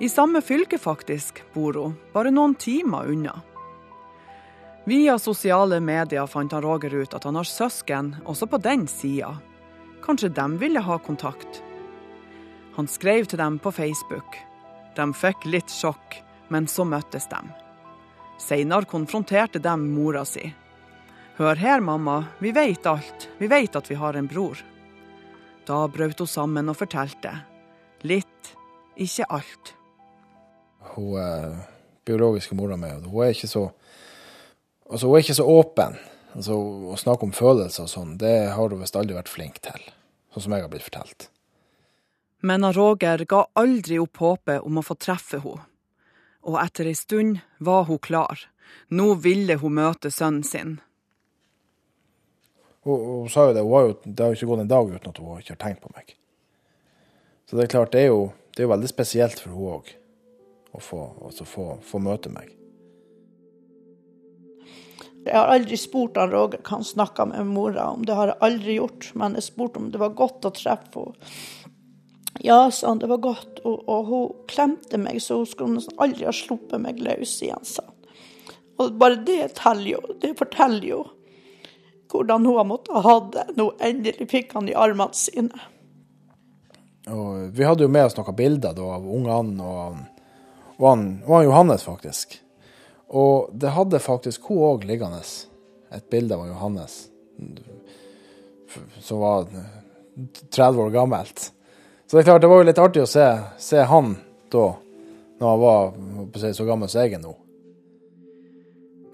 I 0.05 0.09
samme 0.09 0.43
fylke, 0.43 0.79
faktisk, 0.79 1.43
bor 1.55 1.73
hun, 1.73 1.95
bare 2.13 2.29
noen 2.29 2.53
timer 2.61 3.07
unna. 3.09 3.39
Via 4.85 5.15
sosiale 5.19 5.79
medier 5.81 6.27
fant 6.29 6.53
han 6.53 6.61
Roger 6.61 6.93
ut 6.93 7.15
at 7.17 7.25
han 7.25 7.39
har 7.41 7.49
søsken 7.49 8.11
også 8.29 8.45
på 8.53 8.59
den 8.61 8.83
sida. 8.85 9.31
Kanskje 10.05 10.29
de 10.37 10.45
ville 10.61 10.83
ha 10.85 10.99
kontakt? 11.01 11.63
Han 12.77 12.85
skrev 12.85 13.25
til 13.25 13.41
dem 13.41 13.57
på 13.65 13.73
Facebook. 13.73 14.37
De 14.93 15.07
fikk 15.17 15.47
litt 15.49 15.73
sjokk, 15.73 16.19
men 16.53 16.69
så 16.69 16.85
møttes 16.85 17.25
de. 17.31 17.41
Seinere 18.37 18.85
konfronterte 18.91 19.63
de 19.65 19.73
mora 19.87 20.27
si. 20.29 20.51
Hør 21.39 21.57
her, 21.63 21.81
mamma, 21.81 22.19
vi 22.45 22.53
veit 22.53 22.85
alt, 22.93 23.31
vi 23.41 23.49
veit 23.49 23.81
at 23.81 23.89
vi 23.89 23.97
har 24.03 24.21
en 24.21 24.29
bror. 24.29 24.61
Da 25.65 25.81
brøt 25.89 26.21
hun 26.21 26.29
sammen 26.29 26.69
og 26.69 26.77
fortalte. 26.83 27.33
Litt, 28.05 28.53
ikke 29.01 29.31
alt 29.33 29.73
hun 30.95 31.19
eh, 31.21 31.65
biologiske 32.05 32.55
mora 32.55 32.77
mi. 32.77 32.91
Hun 33.05 33.25
er 33.25 33.35
ikke 33.35 33.51
så 33.51 33.69
altså 34.91 35.09
hun 35.09 35.17
er 35.17 35.25
ikke 35.25 35.39
så 35.41 35.47
åpen. 35.49 35.99
Altså, 36.35 36.57
Å 36.91 36.97
snakke 36.99 37.29
om 37.29 37.35
følelser 37.35 37.87
og 37.87 37.93
sånn, 37.93 38.17
det 38.19 38.35
har 38.55 38.73
hun 38.73 38.83
visst 38.83 38.97
aldri 38.99 39.17
vært 39.17 39.31
flink 39.33 39.61
til. 39.65 39.85
Sånn 40.35 40.49
som 40.49 40.57
jeg 40.57 40.65
har 40.65 40.73
blitt 40.73 40.87
fortalt. 40.87 41.29
Men 42.45 42.67
Roger 42.77 43.23
ga 43.29 43.45
aldri 43.57 44.01
opp 44.03 44.21
håpet 44.21 44.67
om 44.67 44.81
å 44.81 44.85
få 44.85 44.99
treffe 45.01 45.41
henne. 45.41 45.69
Og 46.45 46.59
etter 46.61 46.91
ei 46.91 46.97
stund 46.99 47.39
var 47.65 47.87
hun 47.89 48.03
klar. 48.05 48.43
Nå 48.93 49.15
ville 49.25 49.57
hun 49.63 49.79
møte 49.79 50.11
sønnen 50.13 50.45
sin. 50.45 50.75
Hun, 52.85 52.99
hun 53.01 53.31
sa 53.33 53.47
jo 53.49 53.55
det, 53.57 53.63
hun 53.65 53.73
har 53.73 53.87
jo, 53.87 53.95
det 54.05 54.21
har 54.21 54.35
jo 54.35 54.37
ikke 54.37 54.49
gått 54.51 54.65
en 54.67 54.73
dag 54.75 54.91
uten 54.91 55.15
at 55.15 55.21
hun 55.23 55.41
ikke 55.41 55.55
har 55.55 55.63
tenkt 55.63 55.81
på 55.87 55.93
meg. 55.95 56.13
Så 57.49 57.57
det 57.57 57.65
er 57.65 57.73
klart, 57.73 57.95
det 57.95 58.03
er 58.03 58.11
jo, 58.11 58.27
det 58.53 58.61
er 58.61 58.69
jo 58.69 58.75
veldig 58.75 58.91
spesielt 58.91 59.41
for 59.41 59.57
hun 59.57 59.79
òg 59.79 59.95
å 60.75 60.83
få, 60.83 61.07
få, 61.47 61.67
få 61.83 62.03
møte 62.03 62.33
meg. 62.35 62.53
Jeg 65.25 65.39
har 65.39 65.49
aldri 65.55 65.77
spurt 65.81 66.19
han 66.21 66.33
Roger 66.35 66.61
hva 66.61 66.77
han 66.77 66.85
snakka 66.85 67.25
med 67.31 67.49
mora 67.49 67.89
om. 67.95 68.05
Det 68.05 68.17
har 68.17 68.33
jeg 68.33 68.43
aldri 68.45 68.77
gjort. 68.77 69.09
Men 69.17 69.39
jeg 69.39 69.47
spurte 69.47 69.81
om 69.81 69.89
det 69.93 70.01
var 70.03 70.17
godt 70.19 70.45
å 70.45 70.53
treffe 70.53 71.07
henne. 71.07 71.35
Ja, 72.43 72.67
sa 72.75 72.91
han, 72.91 72.99
det 72.99 73.09
var 73.09 73.23
godt. 73.23 73.61
Og, 73.63 73.85
og 73.89 74.09
hun 74.11 74.47
klemte 74.51 74.99
meg, 74.99 75.21
så 75.23 75.39
hun 75.39 75.49
skulle 75.49 75.79
nesten 75.79 76.01
aldri 76.03 76.27
ha 76.27 76.33
sluppet 76.35 76.83
meg 76.83 76.99
løs 77.01 77.37
igjen, 77.47 77.63
sa 77.65 77.87
han. 77.87 77.93
Og 78.83 78.97
bare 78.99 79.21
det 79.23 79.55
teller 79.61 79.95
jo. 79.95 80.01
Det 80.21 80.33
forteller 80.39 80.89
jo 80.89 81.05
hvordan 82.11 82.47
hun 82.47 82.59
har 82.59 82.67
måttet 82.69 83.07
ha 83.07 83.15
det 83.33 83.45
nå 83.59 83.69
endelig 83.83 84.29
fikk 84.31 84.53
han 84.55 84.69
i 84.71 84.75
armene 84.79 85.15
sine. 85.19 85.63
Og 87.11 87.55
vi 87.55 87.65
hadde 87.67 87.85
jo 87.85 87.93
med 87.93 88.07
oss 88.07 88.17
noen 88.19 88.37
bilder 88.37 88.77
da, 88.77 88.85
av 88.97 89.09
ungene 89.09 89.71
og, 89.71 89.97
og, 90.79 90.87
han, 90.89 91.09
og 91.27 91.37
han 91.37 91.49
Johannes, 91.49 91.87
faktisk. 91.87 92.39
Og 93.15 93.51
det 93.53 93.75
hadde 93.77 94.03
faktisk 94.03 94.49
hun 94.51 94.65
òg 94.71 94.87
liggende, 94.89 95.23
et 95.95 96.07
bilde 96.11 96.35
av 96.35 96.49
Johannes 96.49 97.05
som 99.01 99.19
var 99.19 99.47
30 100.51 100.81
år 100.81 100.91
gammelt. 100.91 101.53
Så 102.07 102.17
det 102.17 102.23
er 102.23 102.25
klart, 102.25 102.41
det 102.41 102.49
var 102.49 102.61
jo 102.63 102.67
litt 102.69 102.83
artig 102.83 103.05
å 103.05 103.09
se, 103.09 103.27
se 103.59 103.85
han 103.89 104.17
da, 104.53 104.67
når 105.41 105.49
han 105.51 105.63
var 105.63 106.53
så 106.55 106.67
gammel 106.67 106.91
som 106.91 107.05
jeg 107.05 107.17
er 107.17 107.23
nå. 107.23 107.37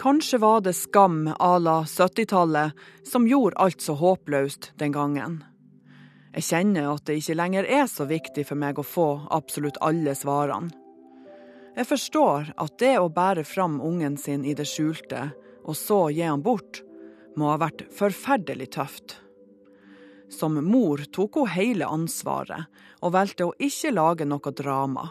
Kanskje 0.00 0.40
var 0.40 0.62
det 0.64 0.72
skam 0.78 1.28
à 1.36 1.58
la 1.60 1.82
70-tallet 1.84 2.72
som 3.04 3.28
gjorde 3.28 3.60
alt 3.60 3.84
så 3.84 3.98
håpløst 4.00 4.72
den 4.80 4.96
gangen. 4.96 5.42
Jeg 6.32 6.46
kjenner 6.46 6.94
at 6.94 7.04
det 7.04 7.18
ikke 7.20 7.36
lenger 7.36 7.68
er 7.68 7.88
så 7.90 8.06
viktig 8.08 8.46
for 8.48 8.56
meg 8.56 8.78
å 8.80 8.86
få 8.86 9.08
absolutt 9.28 9.80
alle 9.84 10.14
svarene. 10.16 10.79
Jeg 11.76 11.86
forstår 11.86 12.52
at 12.58 12.78
det 12.82 12.96
å 12.98 13.10
bære 13.14 13.44
fram 13.46 13.78
ungen 13.84 14.16
sin 14.18 14.44
i 14.44 14.54
det 14.58 14.66
skjulte, 14.68 15.30
og 15.64 15.76
så 15.78 16.08
gi 16.10 16.26
han 16.26 16.42
bort, 16.42 16.82
må 17.38 17.52
ha 17.52 17.58
vært 17.60 17.86
forferdelig 17.94 18.72
tøft. 18.74 19.20
Som 20.30 20.58
mor 20.66 21.02
tok 21.14 21.38
hun 21.38 21.52
hele 21.54 21.86
ansvaret, 21.86 22.66
og 23.00 23.14
valgte 23.14 23.46
å 23.46 23.56
ikke 23.58 23.94
lage 23.94 24.26
noe 24.26 24.52
drama. 24.54 25.08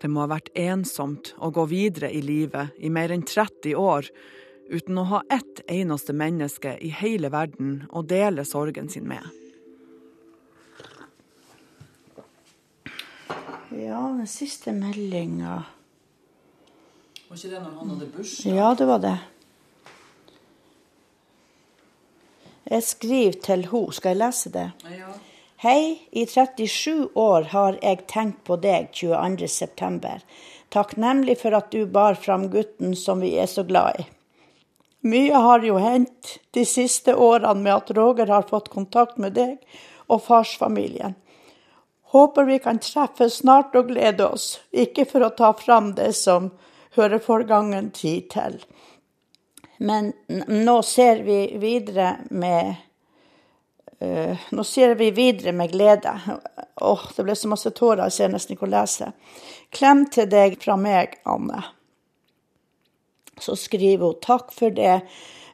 Det 0.00 0.08
må 0.08 0.22
ha 0.24 0.30
vært 0.30 0.52
ensomt 0.56 1.34
å 1.38 1.50
gå 1.52 1.66
videre 1.68 2.08
i 2.14 2.22
livet 2.24 2.78
i 2.78 2.88
mer 2.88 3.12
enn 3.12 3.26
30 3.26 3.76
år 3.76 4.08
uten 4.70 4.98
å 5.02 5.04
ha 5.10 5.20
ett 5.28 5.60
eneste 5.68 6.14
menneske 6.16 6.76
i 6.80 6.92
hele 6.94 7.28
verden 7.34 7.82
å 7.90 8.02
dele 8.06 8.46
sorgen 8.48 8.88
sin 8.88 9.08
med. 9.10 9.26
Ja, 13.70 14.00
den 14.00 14.26
siste 14.26 14.72
meldinga 14.72 15.62
Var 17.28 17.36
ikke 17.36 17.50
det 17.52 17.60
når 17.62 17.74
han 17.78 17.90
hadde 17.92 18.06
bursdag? 18.10 18.56
Ja, 18.56 18.70
det 18.74 18.86
var 18.88 18.98
det. 19.04 19.18
Jeg 22.70 22.82
skriver 22.82 23.38
til 23.46 23.62
henne. 23.70 23.94
Skal 23.94 24.16
jeg 24.16 24.18
lese 24.18 24.50
det? 24.50 24.64
Ja. 24.90 25.12
Hei, 25.62 26.00
i 26.10 26.26
37 26.26 27.12
år 27.14 27.46
har 27.52 27.78
jeg 27.78 28.02
tenkt 28.10 28.42
på 28.48 28.58
deg 28.58 28.90
22.9. 28.96 30.18
Takknemlig 30.74 31.38
for 31.38 31.54
at 31.54 31.70
du 31.70 31.86
bar 31.86 32.18
fram 32.18 32.48
gutten 32.50 32.98
som 32.98 33.22
vi 33.22 33.36
er 33.38 33.46
så 33.50 33.62
glad 33.68 34.02
i. 34.02 34.08
Mye 35.06 35.46
har 35.46 35.62
jo 35.62 35.78
hendt 35.78 36.40
de 36.58 36.66
siste 36.66 37.14
årene 37.14 37.62
med 37.62 37.76
at 37.76 37.94
Roger 37.94 38.34
har 38.34 38.50
fått 38.50 38.72
kontakt 38.74 39.22
med 39.22 39.38
deg 39.38 39.60
og 40.10 40.24
farsfamilien. 40.26 41.14
Håper 42.10 42.44
vi 42.44 42.58
kan 42.58 42.80
treffes 42.82 43.40
snart 43.42 43.76
og 43.78 43.90
glede 43.92 44.26
oss, 44.26 44.58
ikke 44.72 45.06
for 45.06 45.22
å 45.22 45.34
ta 45.36 45.52
fram 45.54 45.92
det 45.94 46.10
som 46.18 46.50
hører 46.96 47.22
forgangen 47.22 47.92
tid 47.94 48.30
til. 48.32 48.56
Men 49.78 50.12
nå 50.28 50.80
ser 50.86 51.24
vi 51.26 51.42
videre 51.62 52.16
med 52.30 52.86
Uh, 54.00 54.32
nå 54.56 54.62
ser 54.64 54.94
vi 54.96 55.10
videre 55.12 55.52
med 55.52 55.74
glede. 55.74 56.14
Åh, 56.80 56.88
oh, 56.88 57.02
det 57.16 57.24
ble 57.26 57.34
så 57.36 57.50
masse 57.52 57.68
tårer, 57.76 58.06
jeg 58.06 58.14
ser 58.14 58.30
nesten 58.32 58.54
ikke 58.54 58.64
å 58.64 58.70
lese. 58.72 59.10
Klem 59.76 60.06
til 60.08 60.24
deg 60.32 60.56
fra 60.62 60.78
meg, 60.80 61.18
Anne. 61.28 61.60
Så 63.36 63.58
skriver 63.60 64.06
hun 64.06 64.22
takk 64.24 64.54
for 64.56 64.72
det. 64.72 65.02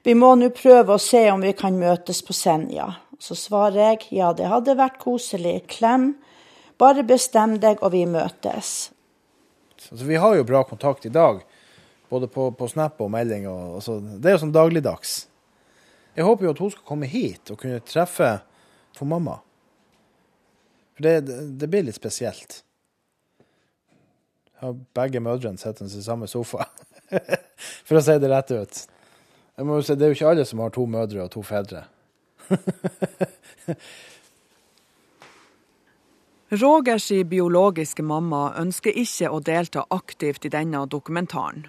Vi 0.06 0.14
må 0.14 0.30
nå 0.38 0.52
prøve 0.54 0.94
å 0.94 1.02
se 1.02 1.24
om 1.32 1.42
vi 1.42 1.56
kan 1.58 1.74
møtes 1.74 2.22
på 2.22 2.36
Senja. 2.38 2.86
Så 3.18 3.34
svarer 3.34 3.80
jeg 3.80 4.06
ja, 4.20 4.30
det 4.30 4.46
hadde 4.52 4.78
vært 4.78 5.02
koselig. 5.02 5.64
Klem. 5.74 6.12
Bare 6.80 7.04
bestem 7.06 7.56
deg, 7.60 7.80
og 7.80 7.94
vi 7.94 8.04
møtes. 8.08 8.90
Altså, 9.90 10.04
vi 10.04 10.18
har 10.20 10.36
jo 10.36 10.44
bra 10.48 10.62
kontakt 10.68 11.06
i 11.08 11.12
dag, 11.12 11.40
både 12.10 12.28
på, 12.32 12.50
på 12.56 12.68
Snap 12.68 13.00
og 13.00 13.10
melding. 13.12 13.46
Og, 13.48 13.78
altså, 13.78 13.98
det 14.00 14.30
er 14.30 14.36
jo 14.36 14.44
sånn 14.44 14.54
dagligdags. 14.56 15.16
Jeg 16.16 16.24
håper 16.24 16.48
jo 16.48 16.54
at 16.54 16.62
hun 16.64 16.72
skal 16.72 16.88
komme 16.88 17.08
hit 17.10 17.52
og 17.52 17.60
kunne 17.60 17.82
treffe 17.84 18.30
for 18.96 19.08
mamma. 19.08 19.38
For 20.96 21.04
det, 21.04 21.36
det 21.60 21.68
blir 21.68 21.84
litt 21.84 21.98
spesielt. 21.98 22.62
Jeg 24.56 24.64
Har 24.64 24.78
begge 24.96 25.20
mødrene 25.20 25.60
sittende 25.60 25.92
i 25.92 26.04
samme 26.04 26.28
sofa. 26.28 26.70
for 27.86 27.98
å 27.98 28.04
si 28.04 28.16
det 28.20 28.30
rett 28.32 28.52
ut. 28.56 28.80
Jeg 29.56 29.68
må 29.68 29.76
jo 29.76 29.84
si, 29.84 29.96
Det 29.96 30.06
er 30.06 30.12
jo 30.12 30.16
ikke 30.16 30.30
alle 30.32 30.46
som 30.48 30.64
har 30.64 30.72
to 30.72 30.86
mødre 30.88 31.26
og 31.26 31.32
to 31.32 31.44
fedre. 31.44 31.84
Rogers 36.48 37.08
biologiske 37.26 38.04
mamma 38.06 38.52
ønsker 38.54 38.94
ikke 38.94 39.32
å 39.34 39.40
delta 39.42 39.82
aktivt 39.90 40.44
i 40.46 40.50
denne 40.54 40.84
dokumentaren. 40.86 41.64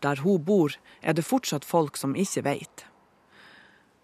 Der 0.00 0.22
hun 0.24 0.40
bor, 0.40 0.72
er 1.02 1.12
det 1.12 1.26
fortsatt 1.28 1.68
folk 1.68 2.00
som 2.00 2.16
ikke 2.16 2.46
vet. 2.46 2.86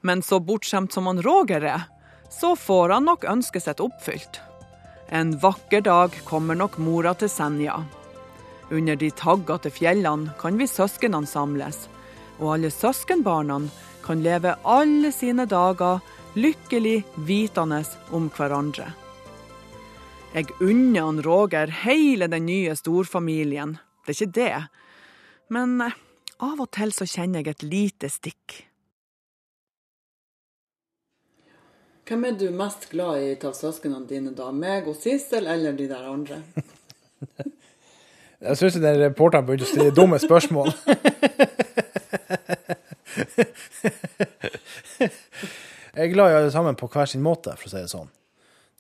Men 0.04 0.20
så 0.20 0.36
bortskjemt 0.36 0.92
som 0.92 1.08
han 1.08 1.22
Roger 1.24 1.64
er, 1.64 1.88
så 2.28 2.52
får 2.56 2.92
han 2.92 3.08
nok 3.08 3.24
ønsket 3.24 3.64
sitt 3.64 3.80
oppfylt. 3.80 4.40
En 5.08 5.32
vakker 5.40 5.80
dag 5.80 6.12
kommer 6.28 6.60
nok 6.60 6.76
mora 6.76 7.14
til 7.16 7.32
Senja. 7.32 7.80
Under 8.68 8.96
de 8.96 9.08
taggete 9.16 9.72
fjellene 9.72 10.36
kan 10.36 10.60
vi 10.60 10.68
søsknene 10.68 11.28
samles, 11.28 11.86
og 12.36 12.58
alle 12.58 12.68
søskenbarna 12.68 13.62
kan 14.04 14.20
leve 14.20 14.58
alle 14.64 15.08
sine 15.12 15.48
dager 15.48 16.04
lykkelig 16.36 16.98
vitende 17.16 17.80
om 18.12 18.28
hverandre. 18.36 18.92
Jeg 20.33 20.49
unner 20.64 21.05
han 21.05 21.18
Roger 21.20 21.68
hele 21.83 22.24
den 22.33 22.47
nye 22.49 22.72
storfamilien, 22.72 23.74
det 24.07 24.14
er 24.14 24.16
ikke 24.16 24.37
det, 24.39 24.61
men 25.53 25.74
eh, 25.85 25.99
av 26.41 26.62
og 26.64 26.70
til 26.72 26.95
så 26.97 27.05
kjenner 27.05 27.43
jeg 27.43 27.53
et 27.53 27.64
lite 27.66 28.09
stikk. 28.09 28.55
Hvem 32.09 32.24
er 32.30 32.39
du 32.41 32.47
mest 32.57 32.89
glad 32.95 33.20
i 33.20 33.35
av 33.45 33.53
søsknene 33.59 34.09
dine, 34.09 34.33
da? 34.37 34.49
Meg 34.57 34.89
og 34.89 34.97
Sissel, 34.97 35.45
eller 35.53 35.76
de 35.76 35.87
der 35.91 36.09
andre? 36.09 36.41
Jeg 38.43 38.59
syns 38.59 38.80
den 38.83 38.99
reporteren 38.99 39.47
begynte 39.47 39.68
å 39.68 39.70
stille 39.70 39.93
dumme 39.95 40.18
spørsmål. 40.18 40.72
jeg 45.93 46.09
er 46.09 46.11
glad 46.11 46.33
i 46.33 46.37
alle 46.41 46.51
sammen 46.51 46.74
på 46.74 46.89
hver 46.91 47.07
sin 47.07 47.22
måte, 47.22 47.55
for 47.55 47.70
å 47.70 47.70
si 47.70 47.78
det 47.85 47.93
sånn. 47.93 48.11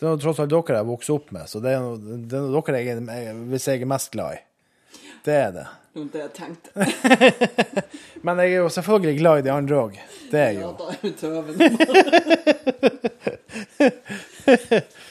Det 0.02 0.08
er 0.10 0.16
tross 0.18 0.40
alt 0.42 0.50
dere 0.50 0.80
jeg 0.80 0.86
vokste 0.88 1.14
opp 1.14 1.28
med, 1.30 1.46
så 1.46 1.60
det 1.62 1.76
er, 1.78 1.84
det 2.26 2.34
er 2.34 2.50
dere 2.56 2.80
jeg, 2.82 3.34
hvis 3.52 3.68
jeg 3.70 3.84
er 3.84 3.90
mest 3.92 4.10
glad 4.10 4.34
i. 4.34 4.40
Det 5.22 5.36
er 5.38 5.52
det. 5.54 5.66
Det 5.94 6.18
jeg 6.18 6.32
tenkte. 6.34 6.70
Men 8.26 8.40
jeg 8.42 8.48
er 8.56 8.60
jo 8.64 8.68
selvfølgelig 8.74 9.18
glad 9.20 9.38
i 9.38 9.44
de 9.46 9.52
andre 9.54 9.76
òg. 9.78 9.94
Det 10.32 10.40
er 10.40 10.50
jeg 10.50 10.58
jo. 10.58 10.70
Ja, 10.72 10.74
da 10.80 10.84
er 10.90 10.98
du 11.06 11.10
tøven. 11.22 11.54